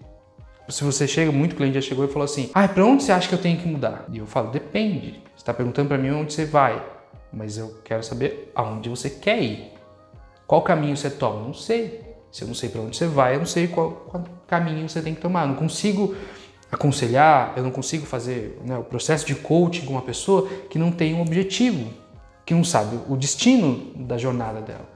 se 0.70 0.82
você 0.82 1.06
chega, 1.06 1.30
muito 1.30 1.54
cliente 1.54 1.74
já 1.74 1.82
chegou 1.82 2.06
e 2.06 2.08
falou 2.08 2.24
assim, 2.24 2.50
ah, 2.54 2.66
para 2.66 2.82
onde 2.82 3.02
você 3.02 3.12
acha 3.12 3.28
que 3.28 3.34
eu 3.34 3.38
tenho 3.38 3.58
que 3.58 3.68
mudar? 3.68 4.06
E 4.10 4.16
eu 4.16 4.26
falo, 4.26 4.50
depende. 4.50 5.22
Você 5.34 5.42
está 5.42 5.52
perguntando 5.52 5.88
para 5.88 5.98
mim 5.98 6.12
onde 6.12 6.32
você 6.32 6.46
vai, 6.46 6.82
mas 7.30 7.58
eu 7.58 7.78
quero 7.84 8.02
saber 8.02 8.50
aonde 8.54 8.88
você 8.88 9.10
quer 9.10 9.38
ir. 9.38 9.70
Qual 10.46 10.62
caminho 10.62 10.96
você 10.96 11.10
toma? 11.10 11.42
Não 11.42 11.52
sei. 11.52 12.00
Se 12.32 12.44
eu 12.44 12.48
não 12.48 12.54
sei 12.54 12.70
para 12.70 12.80
onde 12.80 12.96
você 12.96 13.06
vai, 13.06 13.34
eu 13.34 13.40
não 13.40 13.46
sei 13.46 13.68
qual, 13.68 13.90
qual, 13.90 14.24
caminho 14.46 14.88
você 14.88 15.02
tem 15.02 15.14
que 15.14 15.20
tomar. 15.20 15.42
Eu 15.42 15.48
não 15.48 15.56
consigo 15.56 16.16
aconselhar, 16.72 17.52
eu 17.54 17.62
não 17.62 17.70
consigo 17.70 18.06
fazer 18.06 18.58
né, 18.64 18.78
o 18.78 18.82
processo 18.82 19.26
de 19.26 19.34
coaching 19.34 19.84
com 19.84 19.92
uma 19.92 20.02
pessoa 20.02 20.48
que 20.70 20.78
não 20.78 20.90
tem 20.90 21.12
um 21.12 21.20
objetivo 21.20 22.05
que 22.46 22.54
não 22.54 22.62
sabe 22.62 23.00
o 23.08 23.16
destino 23.16 23.92
da 23.96 24.16
jornada 24.16 24.60
dela. 24.60 24.88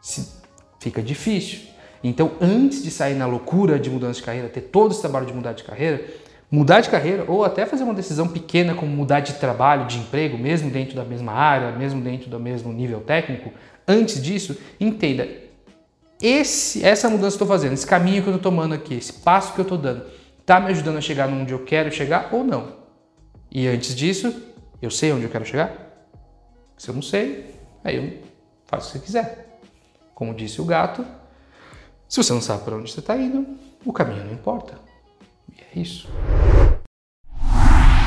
Se, 0.00 0.42
fica 0.80 1.02
difícil. 1.02 1.60
Então, 2.02 2.32
antes 2.40 2.82
de 2.82 2.90
sair 2.90 3.14
na 3.14 3.26
loucura 3.26 3.78
de 3.78 3.90
mudança 3.90 4.20
de 4.20 4.26
carreira, 4.26 4.48
ter 4.48 4.62
todo 4.62 4.92
esse 4.92 5.00
trabalho 5.00 5.26
de 5.26 5.32
mudar 5.32 5.52
de 5.52 5.62
carreira, 5.62 6.04
mudar 6.50 6.80
de 6.80 6.88
carreira 6.88 7.24
ou 7.28 7.44
até 7.44 7.66
fazer 7.66 7.84
uma 7.84 7.94
decisão 7.94 8.28
pequena 8.28 8.74
como 8.74 8.90
mudar 8.90 9.20
de 9.20 9.34
trabalho, 9.34 9.86
de 9.86 9.98
emprego, 9.98 10.38
mesmo 10.38 10.70
dentro 10.70 10.96
da 10.96 11.04
mesma 11.04 11.32
área, 11.32 11.70
mesmo 11.72 12.00
dentro 12.00 12.30
do 12.30 12.40
mesmo 12.40 12.72
nível 12.72 13.00
técnico, 13.00 13.50
antes 13.86 14.22
disso, 14.22 14.56
entenda, 14.80 15.28
esse, 16.22 16.82
essa 16.84 17.08
mudança 17.10 17.36
que 17.36 17.42
estou 17.42 17.48
fazendo, 17.48 17.74
esse 17.74 17.86
caminho 17.86 18.22
que 18.22 18.28
eu 18.28 18.36
estou 18.36 18.50
tomando 18.50 18.74
aqui, 18.74 18.94
esse 18.94 19.12
passo 19.12 19.52
que 19.52 19.60
eu 19.60 19.64
estou 19.64 19.76
dando, 19.76 20.04
está 20.40 20.60
me 20.60 20.70
ajudando 20.70 20.96
a 20.96 21.00
chegar 21.00 21.28
onde 21.28 21.52
eu 21.52 21.60
quero 21.64 21.90
chegar 21.92 22.30
ou 22.32 22.42
não? 22.42 22.76
E 23.50 23.66
antes 23.66 23.94
disso, 23.94 24.34
eu 24.80 24.90
sei 24.90 25.12
onde 25.12 25.24
eu 25.24 25.30
quero 25.30 25.44
chegar? 25.44 25.84
Se 26.84 26.90
eu 26.90 26.94
não 26.94 27.00
sei, 27.00 27.46
aí 27.82 27.96
eu 27.96 28.18
faço 28.66 28.90
o 28.90 28.92
que 28.92 28.98
você 28.98 29.06
quiser. 29.06 29.58
Como 30.14 30.34
disse 30.34 30.60
o 30.60 30.66
gato, 30.66 31.02
se 32.06 32.22
você 32.22 32.30
não 32.30 32.42
sabe 32.42 32.62
para 32.62 32.76
onde 32.76 32.92
você 32.92 33.00
está 33.00 33.16
indo, 33.16 33.56
o 33.86 33.90
caminho 33.90 34.22
não 34.22 34.34
importa. 34.34 34.78
E 35.48 35.62
é 35.62 35.80
isso. 35.80 36.06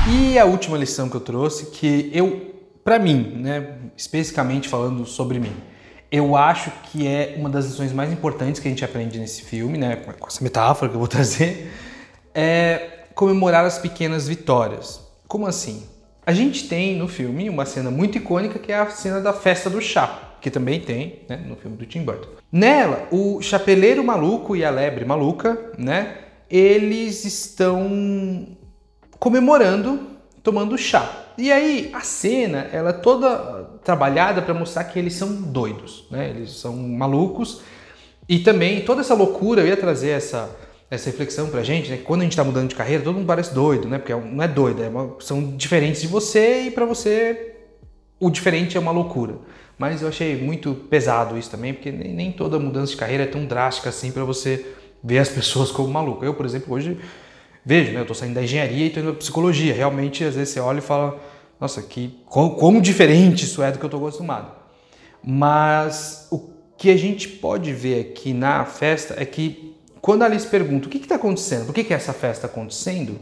E 0.07 0.37
a 0.37 0.45
última 0.45 0.77
lição 0.77 1.09
que 1.09 1.15
eu 1.15 1.21
trouxe, 1.21 1.71
que 1.71 2.11
eu, 2.13 2.53
para 2.83 2.99
mim, 2.99 3.37
né, 3.37 3.79
especificamente 3.97 4.69
falando 4.69 5.07
sobre 5.07 5.39
mim, 5.39 5.55
eu 6.11 6.35
acho 6.35 6.69
que 6.83 7.07
é 7.07 7.33
uma 7.35 7.49
das 7.49 7.65
lições 7.65 7.91
mais 7.91 8.13
importantes 8.13 8.61
que 8.61 8.67
a 8.67 8.69
gente 8.69 8.85
aprende 8.85 9.17
nesse 9.17 9.41
filme, 9.41 9.75
né, 9.75 9.95
com 9.95 10.27
essa 10.27 10.43
metáfora 10.43 10.87
que 10.87 10.95
eu 10.95 10.99
vou 10.99 11.07
trazer, 11.09 11.73
é 12.31 13.05
comemorar 13.15 13.65
as 13.65 13.79
pequenas 13.79 14.27
vitórias. 14.27 15.01
Como 15.27 15.47
assim? 15.47 15.96
A 16.27 16.33
gente 16.33 16.67
tem 16.67 16.97
no 16.97 17.07
filme 17.07 17.49
uma 17.49 17.65
cena 17.65 17.89
muito 17.89 18.17
icônica 18.17 18.59
que 18.59 18.69
é 18.69 18.77
a 18.77 18.89
cena 18.89 19.21
da 19.21 19.31
festa 19.31 19.69
do 19.69 19.79
chá, 19.79 20.33
que 20.41 20.51
também 20.51 20.81
tem 20.81 21.21
né, 21.29 21.37
no 21.47 21.55
filme 21.55 21.77
do 21.77 21.85
Tim 21.85 22.03
Burton. 22.03 22.27
Nela, 22.51 23.07
o 23.09 23.41
chapeleiro 23.41 24.03
maluco 24.03 24.53
e 24.53 24.65
a 24.65 24.69
lebre 24.69 25.05
maluca, 25.05 25.71
né, 25.77 26.17
eles 26.49 27.23
estão 27.23 28.45
comemorando, 29.17 30.01
tomando 30.43 30.77
chá. 30.77 31.27
E 31.37 31.49
aí 31.49 31.91
a 31.93 32.01
cena, 32.01 32.67
ela 32.73 32.89
é 32.89 32.93
toda 32.93 33.79
trabalhada 33.85 34.41
para 34.41 34.53
mostrar 34.53 34.83
que 34.83 34.99
eles 34.99 35.13
são 35.13 35.33
doidos, 35.33 36.07
né? 36.11 36.29
Eles 36.31 36.59
são 36.59 36.75
malucos 36.75 37.61
e 38.27 38.39
também 38.39 38.81
toda 38.81 38.99
essa 38.99 39.13
loucura, 39.13 39.61
eu 39.61 39.67
ia 39.67 39.77
trazer 39.77 40.09
essa 40.09 40.53
essa 40.89 41.09
reflexão 41.09 41.49
pra 41.49 41.63
gente, 41.63 41.89
né? 41.89 41.97
Quando 41.97 42.21
a 42.21 42.23
gente 42.23 42.35
tá 42.35 42.43
mudando 42.43 42.69
de 42.69 42.75
carreira, 42.75 43.03
todo 43.03 43.15
mundo 43.15 43.27
parece 43.27 43.53
doido, 43.53 43.87
né? 43.87 43.97
Porque 43.97 44.13
é 44.13 44.15
não 44.15 44.43
é 44.43 44.47
doido, 44.47 44.83
é 44.83 44.87
uma, 44.87 45.15
são 45.19 45.55
diferentes 45.55 46.01
de 46.01 46.07
você 46.07 46.63
e 46.63 46.71
para 46.71 46.85
você 46.85 47.55
o 48.19 48.29
diferente 48.29 48.77
é 48.77 48.79
uma 48.79 48.91
loucura. 48.91 49.35
Mas 49.77 50.01
eu 50.01 50.07
achei 50.07 50.35
muito 50.41 50.73
pesado 50.73 51.37
isso 51.37 51.51
também, 51.51 51.73
porque 51.73 51.91
nem, 51.91 52.13
nem 52.13 52.31
toda 52.31 52.57
mudança 52.57 52.91
de 52.91 52.97
carreira 52.97 53.23
é 53.23 53.27
tão 53.27 53.45
drástica 53.45 53.89
assim 53.89 54.11
para 54.11 54.23
você 54.23 54.65
ver 55.03 55.19
as 55.19 55.29
pessoas 55.29 55.71
como 55.71 55.89
maluco. 55.89 56.25
Eu, 56.25 56.33
por 56.33 56.45
exemplo, 56.45 56.73
hoje 56.73 56.97
vejo, 57.65 57.91
né? 57.91 57.99
Eu 57.99 58.05
tô 58.05 58.13
saindo 58.13 58.33
da 58.33 58.43
engenharia 58.43 58.85
e 58.85 58.89
tô 58.89 59.01
indo 59.01 59.11
pra 59.11 59.19
psicologia. 59.19 59.73
Realmente, 59.73 60.23
às 60.23 60.35
vezes 60.35 60.53
você 60.53 60.59
olha 60.59 60.79
e 60.79 60.81
fala, 60.81 61.19
nossa, 61.59 61.81
que 61.81 62.17
como, 62.25 62.55
como 62.55 62.81
diferente 62.81 63.43
isso 63.43 63.61
é 63.61 63.71
do 63.71 63.77
que 63.77 63.85
eu 63.85 63.89
tô 63.89 63.97
acostumado. 63.97 64.51
Mas 65.23 66.27
o 66.31 66.49
que 66.77 66.89
a 66.89 66.97
gente 66.97 67.27
pode 67.27 67.73
ver 67.73 67.99
aqui 67.99 68.33
na 68.33 68.63
festa 68.65 69.15
é 69.17 69.25
que 69.25 69.75
quando 70.07 70.23
Alice 70.23 70.47
pergunta 70.47 70.87
o 70.87 70.89
que 70.89 70.99
está 70.99 71.15
acontecendo, 71.15 71.65
por 71.65 71.75
que, 71.75 71.83
que 71.83 71.93
essa 71.93 72.13
festa 72.13 72.45
está 72.45 72.47
acontecendo, 72.47 73.19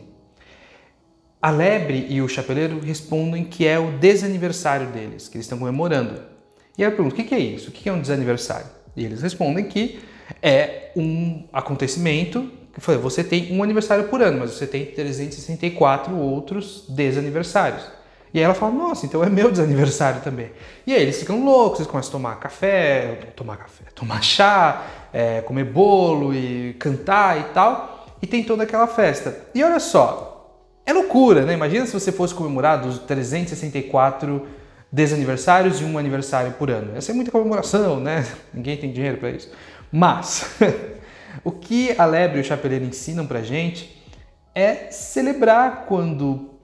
A 1.41 1.49
lebre 1.49 2.05
e 2.07 2.21
o 2.21 2.27
chapeleiro 2.27 2.79
respondem 2.79 3.43
que 3.43 3.65
é 3.65 3.79
o 3.79 3.97
desaniversário 3.97 4.91
deles, 4.91 5.27
que 5.27 5.35
eles 5.35 5.45
estão 5.45 5.57
comemorando. 5.57 6.21
E 6.77 6.83
ela 6.83 6.93
pergunta: 6.93 7.19
o 7.19 7.25
que 7.25 7.33
é 7.33 7.39
isso? 7.39 7.69
O 7.69 7.71
que 7.71 7.89
é 7.89 7.91
um 7.91 7.99
desaniversário? 7.99 8.67
E 8.95 9.03
eles 9.03 9.23
respondem 9.23 9.65
que 9.65 9.99
é 10.43 10.91
um 10.95 11.47
acontecimento 11.51 12.51
que 12.71 12.79
foi, 12.79 12.97
você 12.97 13.23
tem 13.23 13.51
um 13.51 13.63
aniversário 13.63 14.07
por 14.07 14.21
ano, 14.21 14.41
mas 14.41 14.51
você 14.51 14.67
tem 14.67 14.85
364 14.85 16.15
outros 16.15 16.85
desaniversários. 16.87 17.83
E 18.35 18.37
aí 18.37 18.43
ela 18.43 18.53
fala, 18.53 18.73
nossa, 18.73 19.05
então 19.05 19.23
é 19.23 19.29
meu 19.29 19.49
desaniversário 19.49 20.19
também. 20.19 20.51
E 20.85 20.93
aí 20.93 21.01
eles 21.01 21.17
ficam 21.17 21.45
loucos, 21.45 21.79
eles 21.79 21.89
começam 21.89 22.09
a 22.09 22.11
tomar 22.11 22.35
café, 22.35 23.29
tomar 23.33 23.55
café, 23.55 23.85
tomar 23.95 24.21
chá, 24.21 24.87
é, 25.13 25.39
comer 25.39 25.63
bolo 25.63 26.33
e 26.33 26.73
cantar 26.73 27.39
e 27.39 27.43
tal. 27.53 28.05
E 28.21 28.27
tem 28.27 28.43
toda 28.43 28.63
aquela 28.63 28.87
festa. 28.87 29.39
E 29.55 29.63
olha 29.63 29.79
só, 29.79 30.53
é 30.85 30.91
loucura, 30.91 31.45
né? 31.45 31.53
Imagina 31.53 31.85
se 31.85 31.93
você 31.93 32.11
fosse 32.11 32.35
comemorar 32.35 32.85
os 32.85 32.99
364 32.99 34.45
desaniversários 34.91 35.79
e 35.79 35.85
um 35.85 35.97
aniversário 35.97 36.51
por 36.59 36.69
ano. 36.69 36.93
Ia 36.93 36.99
ser 36.99 37.13
muita 37.13 37.31
comemoração, 37.31 38.01
né? 38.01 38.27
Ninguém 38.53 38.75
tem 38.75 38.91
dinheiro 38.91 39.15
para 39.15 39.29
isso. 39.29 39.49
Mas 39.89 40.45
o 41.41 41.53
que 41.53 41.95
a 41.97 42.03
lebre 42.03 42.39
e 42.39 42.41
o 42.41 42.43
chapeleiro 42.43 42.83
ensinam 42.83 43.25
pra 43.25 43.41
gente 43.41 44.03
é 44.53 44.91
celebrar 44.91 45.85
quando 45.87 46.54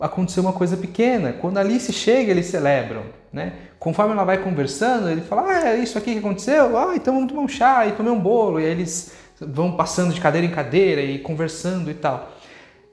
aconteceu 0.00 0.42
uma 0.42 0.52
coisa 0.52 0.76
pequena. 0.76 1.32
Quando 1.32 1.58
a 1.58 1.60
Alice 1.60 1.92
chega, 1.92 2.30
eles 2.30 2.46
celebram, 2.46 3.02
né? 3.32 3.54
Conforme 3.78 4.12
ela 4.12 4.24
vai 4.24 4.38
conversando, 4.38 5.08
ele 5.08 5.20
fala: 5.20 5.46
"Ah, 5.48 5.68
é 5.68 5.78
isso 5.78 5.98
aqui 5.98 6.12
que 6.12 6.18
aconteceu? 6.18 6.76
Ah, 6.76 6.94
então 6.94 7.14
vamos 7.14 7.28
tomar 7.30 7.42
um 7.42 7.48
chá 7.48 7.86
e 7.86 7.92
tomar 7.92 8.12
um 8.12 8.20
bolo". 8.20 8.60
E 8.60 8.64
aí 8.64 8.70
eles 8.70 9.12
vão 9.40 9.72
passando 9.72 10.12
de 10.12 10.20
cadeira 10.20 10.46
em 10.46 10.50
cadeira 10.50 11.02
e 11.02 11.18
conversando 11.18 11.90
e 11.90 11.94
tal. 11.94 12.32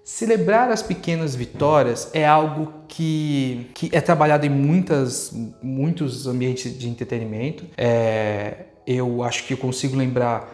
Celebrar 0.03 0.69
as 0.69 0.83
pequenas 0.83 1.35
vitórias 1.35 2.11
é 2.13 2.23
algo 2.25 2.71
que, 2.87 3.71
que 3.73 3.89
é 3.91 3.99
trabalhado 3.99 4.45
em 4.45 4.49
muitas, 4.49 5.31
muitos 5.63 6.27
ambientes 6.27 6.77
de 6.77 6.87
entretenimento. 6.87 7.65
É, 7.75 8.65
eu 8.85 9.23
acho 9.23 9.45
que 9.45 9.53
eu 9.53 9.57
consigo 9.57 9.95
lembrar 9.95 10.53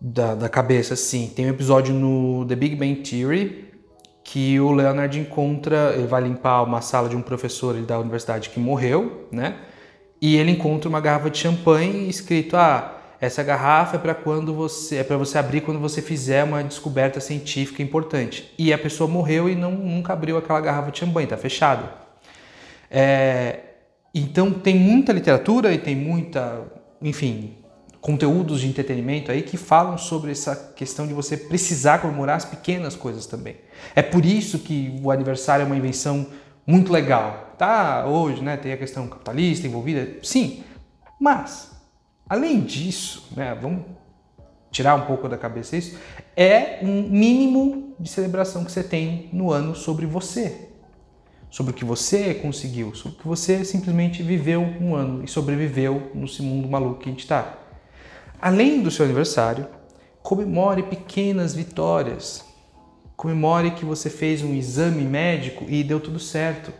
da, 0.00 0.34
da 0.34 0.48
cabeça, 0.48 0.94
assim. 0.94 1.30
Tem 1.36 1.44
um 1.44 1.50
episódio 1.50 1.92
no 1.92 2.46
The 2.46 2.56
Big 2.56 2.74
Bang 2.74 3.02
Theory 3.02 3.69
que 4.30 4.60
o 4.60 4.70
Leonard 4.70 5.18
encontra, 5.18 5.92
ele 5.96 6.06
vai 6.06 6.22
limpar 6.22 6.62
uma 6.62 6.80
sala 6.80 7.08
de 7.08 7.16
um 7.16 7.20
professor 7.20 7.74
da 7.82 7.98
universidade 7.98 8.48
que 8.48 8.60
morreu, 8.60 9.26
né? 9.32 9.56
E 10.22 10.36
ele 10.36 10.52
encontra 10.52 10.88
uma 10.88 11.00
garrafa 11.00 11.28
de 11.28 11.38
champanhe 11.38 12.08
escrito: 12.08 12.56
"Ah, 12.56 12.96
essa 13.20 13.42
garrafa 13.42 13.96
é 13.96 13.98
para 13.98 14.14
quando 14.14 14.54
você 14.54 14.98
é 14.98 15.02
para 15.02 15.16
você 15.16 15.36
abrir 15.36 15.62
quando 15.62 15.80
você 15.80 16.00
fizer 16.00 16.44
uma 16.44 16.62
descoberta 16.62 17.18
científica 17.18 17.82
importante. 17.82 18.54
E 18.56 18.72
a 18.72 18.78
pessoa 18.78 19.10
morreu 19.10 19.48
e 19.48 19.56
não, 19.56 19.72
nunca 19.72 20.12
abriu 20.12 20.38
aquela 20.38 20.60
garrafa 20.60 20.92
de 20.92 20.98
champanhe, 21.00 21.24
está 21.24 21.36
fechada. 21.36 21.92
É, 22.88 23.58
então 24.14 24.52
tem 24.52 24.76
muita 24.76 25.12
literatura 25.12 25.74
e 25.74 25.78
tem 25.78 25.96
muita, 25.96 26.62
enfim, 27.02 27.56
conteúdos 28.00 28.60
de 28.60 28.68
entretenimento 28.68 29.30
aí 29.30 29.42
que 29.42 29.56
falam 29.56 29.98
sobre 29.98 30.32
essa 30.32 30.56
questão 30.74 31.06
de 31.06 31.12
você 31.12 31.36
precisar 31.36 31.98
comemorar 31.98 32.36
as 32.36 32.44
pequenas 32.44 32.96
coisas 32.96 33.26
também. 33.26 33.56
É 33.94 34.02
por 34.02 34.24
isso 34.24 34.58
que 34.58 34.98
o 35.02 35.10
aniversário 35.10 35.64
é 35.64 35.66
uma 35.66 35.76
invenção 35.76 36.26
muito 36.66 36.92
legal. 36.92 37.54
Tá, 37.58 38.06
hoje, 38.06 38.42
né, 38.42 38.56
tem 38.56 38.72
a 38.72 38.76
questão 38.76 39.06
capitalista 39.06 39.66
envolvida, 39.66 40.16
sim, 40.22 40.64
mas 41.20 41.70
Além 42.30 42.60
disso, 42.60 43.26
né, 43.34 43.58
vamos 43.60 43.82
tirar 44.70 44.94
um 44.94 45.04
pouco 45.04 45.28
da 45.28 45.36
cabeça 45.36 45.76
isso, 45.76 45.98
é 46.36 46.78
um 46.80 47.02
mínimo 47.10 47.92
de 47.98 48.08
celebração 48.08 48.64
que 48.64 48.70
você 48.70 48.84
tem 48.84 49.28
no 49.32 49.50
ano 49.50 49.74
sobre 49.74 50.06
você, 50.06 50.68
sobre 51.50 51.72
o 51.72 51.74
que 51.74 51.84
você 51.84 52.34
conseguiu, 52.34 52.94
sobre 52.94 53.18
o 53.18 53.20
que 53.20 53.26
você 53.26 53.64
simplesmente 53.64 54.22
viveu 54.22 54.62
um 54.62 54.94
ano 54.94 55.24
e 55.24 55.26
sobreviveu 55.26 56.12
nesse 56.14 56.40
mundo 56.40 56.68
maluco 56.68 57.00
que 57.00 57.08
a 57.08 57.10
gente 57.10 57.24
está. 57.24 57.58
Além 58.42 58.82
do 58.82 58.90
seu 58.90 59.04
aniversário, 59.04 59.66
comemore 60.22 60.82
pequenas 60.84 61.54
vitórias. 61.54 62.42
Comemore 63.14 63.72
que 63.72 63.84
você 63.84 64.08
fez 64.08 64.42
um 64.42 64.54
exame 64.54 65.02
médico 65.02 65.66
e 65.68 65.84
deu 65.84 66.00
tudo 66.00 66.18
certo. 66.18 66.72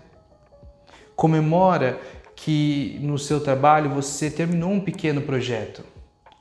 Comemora 1.15 2.01
que 2.35 2.99
no 3.03 3.19
seu 3.19 3.41
trabalho 3.41 3.91
você 3.91 4.31
terminou 4.31 4.71
um 4.71 4.81
pequeno 4.81 5.21
projeto. 5.21 5.85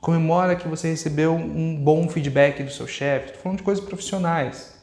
Comemora 0.00 0.56
que 0.56 0.66
você 0.66 0.88
recebeu 0.88 1.34
um 1.34 1.76
bom 1.76 2.08
feedback 2.08 2.62
do 2.62 2.70
seu 2.70 2.86
chefe. 2.86 3.26
Estou 3.26 3.42
falando 3.42 3.58
de 3.58 3.64
coisas 3.64 3.84
profissionais. 3.84 4.74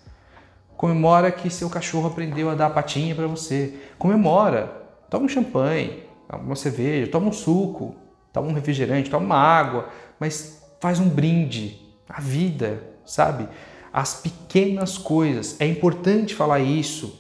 Comemora 0.76 1.32
que 1.32 1.50
seu 1.50 1.68
cachorro 1.68 2.10
aprendeu 2.10 2.52
a 2.52 2.54
dar 2.54 2.70
patinha 2.70 3.16
para 3.16 3.26
você. 3.26 3.74
Comemora. 3.98 4.86
Toma 5.10 5.26
um 5.26 5.30
champanhe, 5.30 6.04
uma 6.30 6.56
cerveja, 6.56 7.10
toma 7.10 7.30
um 7.30 7.34
suco, 7.34 7.96
toma 8.32 8.50
um 8.50 8.54
refrigerante, 8.54 9.10
toma 9.10 9.26
uma 9.26 9.38
água, 9.38 9.90
mas 10.20 10.62
faz 10.80 11.00
um 11.00 11.10
brinde 11.10 11.80
à 12.08 12.22
vida, 12.22 12.84
sabe? 13.06 13.48
As 13.92 14.14
pequenas 14.14 14.98
coisas. 14.98 15.56
É 15.60 15.66
importante 15.66 16.36
falar 16.36 16.60
isso 16.60 17.20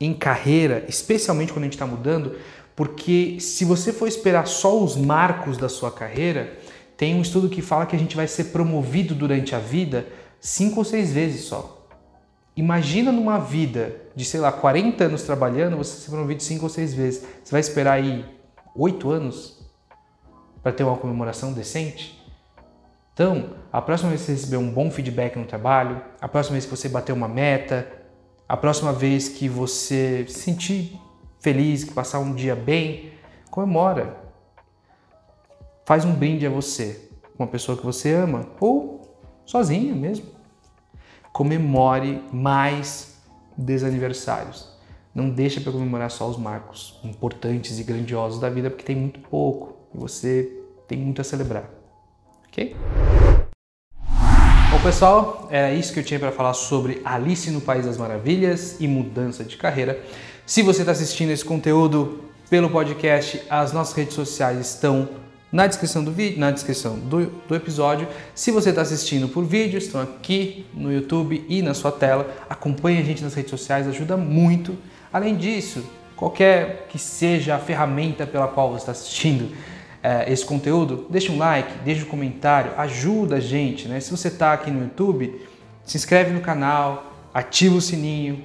em 0.00 0.14
carreira, 0.14 0.84
especialmente 0.88 1.52
quando 1.52 1.64
a 1.64 1.66
gente 1.66 1.74
está 1.74 1.86
mudando, 1.86 2.36
porque 2.76 3.38
se 3.40 3.64
você 3.64 3.92
for 3.92 4.06
esperar 4.06 4.46
só 4.46 4.80
os 4.82 4.96
marcos 4.96 5.56
da 5.56 5.68
sua 5.68 5.90
carreira, 5.90 6.56
tem 6.96 7.14
um 7.14 7.22
estudo 7.22 7.48
que 7.48 7.62
fala 7.62 7.86
que 7.86 7.96
a 7.96 7.98
gente 7.98 8.16
vai 8.16 8.26
ser 8.26 8.44
promovido 8.44 9.14
durante 9.14 9.54
a 9.54 9.58
vida 9.58 10.06
cinco 10.40 10.78
ou 10.78 10.84
seis 10.84 11.12
vezes 11.12 11.42
só. 11.42 11.86
Imagina 12.56 13.12
numa 13.12 13.38
vida 13.38 13.96
de, 14.16 14.24
sei 14.24 14.40
lá, 14.40 14.50
40 14.50 15.04
anos 15.04 15.22
trabalhando, 15.22 15.76
você 15.76 16.00
ser 16.00 16.10
promovido 16.10 16.42
cinco 16.42 16.64
ou 16.64 16.68
seis 16.68 16.92
vezes. 16.92 17.24
Você 17.42 17.52
vai 17.52 17.60
esperar 17.60 17.92
aí 17.92 18.24
oito 18.74 19.10
anos 19.10 19.60
para 20.60 20.72
ter 20.72 20.82
uma 20.82 20.96
comemoração 20.96 21.52
decente? 21.52 22.17
Então, 23.18 23.50
a 23.72 23.82
próxima 23.82 24.10
vez 24.10 24.20
que 24.20 24.26
você 24.26 24.32
receber 24.34 24.58
um 24.58 24.70
bom 24.70 24.92
feedback 24.92 25.36
no 25.36 25.44
trabalho, 25.44 26.00
a 26.20 26.28
próxima 26.28 26.52
vez 26.52 26.66
que 26.66 26.70
você 26.70 26.88
bater 26.88 27.10
uma 27.10 27.26
meta, 27.26 27.90
a 28.48 28.56
próxima 28.56 28.92
vez 28.92 29.28
que 29.28 29.48
você 29.48 30.24
se 30.28 30.38
sentir 30.38 31.00
feliz, 31.40 31.82
que 31.82 31.92
passar 31.92 32.20
um 32.20 32.32
dia 32.32 32.54
bem, 32.54 33.10
comemora. 33.50 34.16
Faz 35.84 36.04
um 36.04 36.14
brinde 36.14 36.46
a 36.46 36.50
você, 36.50 37.10
uma 37.36 37.48
pessoa 37.48 37.76
que 37.76 37.84
você 37.84 38.14
ama, 38.14 38.46
ou 38.60 39.18
sozinha 39.44 39.96
mesmo. 39.96 40.26
Comemore 41.32 42.22
mais 42.32 43.20
desaniversários. 43.56 44.78
Não 45.12 45.28
deixa 45.28 45.60
para 45.60 45.72
comemorar 45.72 46.12
só 46.12 46.28
os 46.28 46.36
marcos 46.36 47.00
importantes 47.02 47.80
e 47.80 47.82
grandiosos 47.82 48.38
da 48.38 48.48
vida, 48.48 48.70
porque 48.70 48.84
tem 48.84 48.94
muito 48.94 49.18
pouco 49.18 49.76
e 49.92 49.98
você 49.98 50.62
tem 50.86 50.96
muito 50.96 51.20
a 51.20 51.24
celebrar. 51.24 51.77
Ok? 52.50 52.76
Bom, 54.70 54.80
pessoal, 54.82 55.48
é 55.50 55.74
isso 55.74 55.92
que 55.92 56.00
eu 56.00 56.04
tinha 56.04 56.20
para 56.20 56.30
falar 56.30 56.54
sobre 56.54 57.00
Alice 57.04 57.50
no 57.50 57.60
País 57.60 57.86
das 57.86 57.96
Maravilhas 57.96 58.76
e 58.78 58.86
mudança 58.86 59.42
de 59.42 59.56
carreira. 59.56 59.98
Se 60.46 60.62
você 60.62 60.80
está 60.80 60.92
assistindo 60.92 61.30
esse 61.30 61.44
conteúdo 61.44 62.24
pelo 62.48 62.70
podcast, 62.70 63.42
as 63.50 63.72
nossas 63.72 63.94
redes 63.94 64.14
sociais 64.14 64.58
estão 64.58 65.08
na 65.50 65.66
descrição 65.66 66.04
do 66.04 66.12
vídeo, 66.12 66.38
na 66.38 66.50
descrição 66.50 66.98
do, 66.98 67.26
do 67.26 67.54
episódio. 67.54 68.06
Se 68.34 68.50
você 68.50 68.70
está 68.70 68.82
assistindo 68.82 69.28
por 69.28 69.44
vídeo, 69.44 69.78
estão 69.78 70.00
aqui 70.00 70.66
no 70.74 70.92
YouTube 70.92 71.44
e 71.48 71.62
na 71.62 71.74
sua 71.74 71.90
tela. 71.90 72.30
Acompanhe 72.48 73.00
a 73.00 73.02
gente 73.02 73.22
nas 73.22 73.34
redes 73.34 73.50
sociais, 73.50 73.86
ajuda 73.86 74.16
muito. 74.16 74.76
Além 75.12 75.36
disso, 75.36 75.82
qualquer 76.14 76.86
que 76.88 76.98
seja 76.98 77.56
a 77.56 77.58
ferramenta 77.58 78.26
pela 78.26 78.48
qual 78.48 78.70
você 78.70 78.82
está 78.82 78.92
assistindo 78.92 79.50
é, 80.02 80.32
esse 80.32 80.44
conteúdo, 80.44 81.06
deixa 81.10 81.32
um 81.32 81.38
like, 81.38 81.78
deixa 81.84 82.04
um 82.04 82.08
comentário, 82.08 82.72
ajuda 82.76 83.36
a 83.36 83.40
gente. 83.40 83.88
Né? 83.88 84.00
Se 84.00 84.10
você 84.10 84.28
está 84.28 84.52
aqui 84.52 84.70
no 84.70 84.82
YouTube, 84.82 85.46
se 85.84 85.96
inscreve 85.96 86.32
no 86.32 86.40
canal, 86.40 87.12
ativa 87.32 87.76
o 87.76 87.80
sininho, 87.80 88.44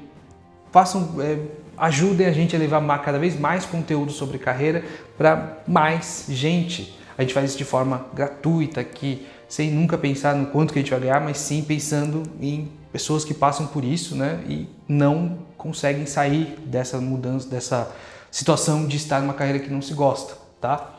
façam. 0.72 1.16
É, 1.20 1.38
ajudem 1.76 2.28
a 2.28 2.32
gente 2.32 2.56
a 2.56 2.60
levar 2.60 3.00
cada 3.00 3.18
vez 3.18 3.38
mais 3.38 3.66
conteúdo 3.66 4.12
sobre 4.12 4.38
carreira 4.38 4.84
para 5.18 5.64
mais 5.68 6.26
gente. 6.30 6.98
A 7.18 7.22
gente 7.22 7.34
faz 7.34 7.50
isso 7.50 7.58
de 7.58 7.66
forma 7.66 8.06
gratuita 8.14 8.82
aqui, 8.82 9.28
sem 9.48 9.72
nunca 9.72 9.98
pensar 9.98 10.36
no 10.36 10.48
quanto 10.48 10.74
que 10.74 10.80
a 10.80 10.82
gente 10.82 10.92
vai 10.92 11.00
ganhar, 11.00 11.22
mas 11.22 11.38
sim 11.38 11.64
pensando 11.64 12.24
em 12.42 12.72
pessoas 12.92 13.26
que 13.26 13.34
passam 13.34 13.68
por 13.68 13.84
isso, 13.84 14.16
né, 14.16 14.40
e 14.48 14.68
não 14.88 15.40
conseguem 15.58 16.06
sair 16.06 16.58
dessa 16.66 17.00
mudança, 17.00 17.50
dessa 17.50 17.92
situação 18.30 18.88
de 18.88 18.98
estar 18.98 19.20
numa 19.20 19.34
carreira 19.34 19.60
que 19.60 19.70
não 19.70 19.82
se 19.82 19.94
gosta, 19.94 20.36
tá? 20.62 20.93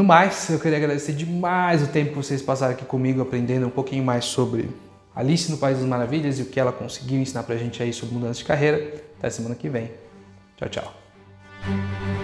No 0.00 0.04
mais, 0.04 0.48
eu 0.48 0.58
queria 0.58 0.78
agradecer 0.78 1.12
demais 1.12 1.82
o 1.82 1.86
tempo 1.86 2.12
que 2.12 2.16
vocês 2.16 2.40
passaram 2.40 2.72
aqui 2.72 2.86
comigo 2.86 3.20
aprendendo 3.20 3.66
um 3.66 3.70
pouquinho 3.70 4.02
mais 4.02 4.24
sobre 4.24 4.70
Alice 5.14 5.50
no 5.50 5.58
País 5.58 5.76
das 5.76 5.86
Maravilhas 5.86 6.38
e 6.38 6.42
o 6.42 6.46
que 6.46 6.58
ela 6.58 6.72
conseguiu 6.72 7.20
ensinar 7.20 7.42
pra 7.42 7.54
gente 7.54 7.82
aí 7.82 7.92
sobre 7.92 8.14
mudança 8.14 8.38
de 8.38 8.46
carreira. 8.46 8.94
Até 9.18 9.28
semana 9.28 9.54
que 9.54 9.68
vem. 9.68 9.90
Tchau, 10.56 10.70
tchau. 10.70 12.19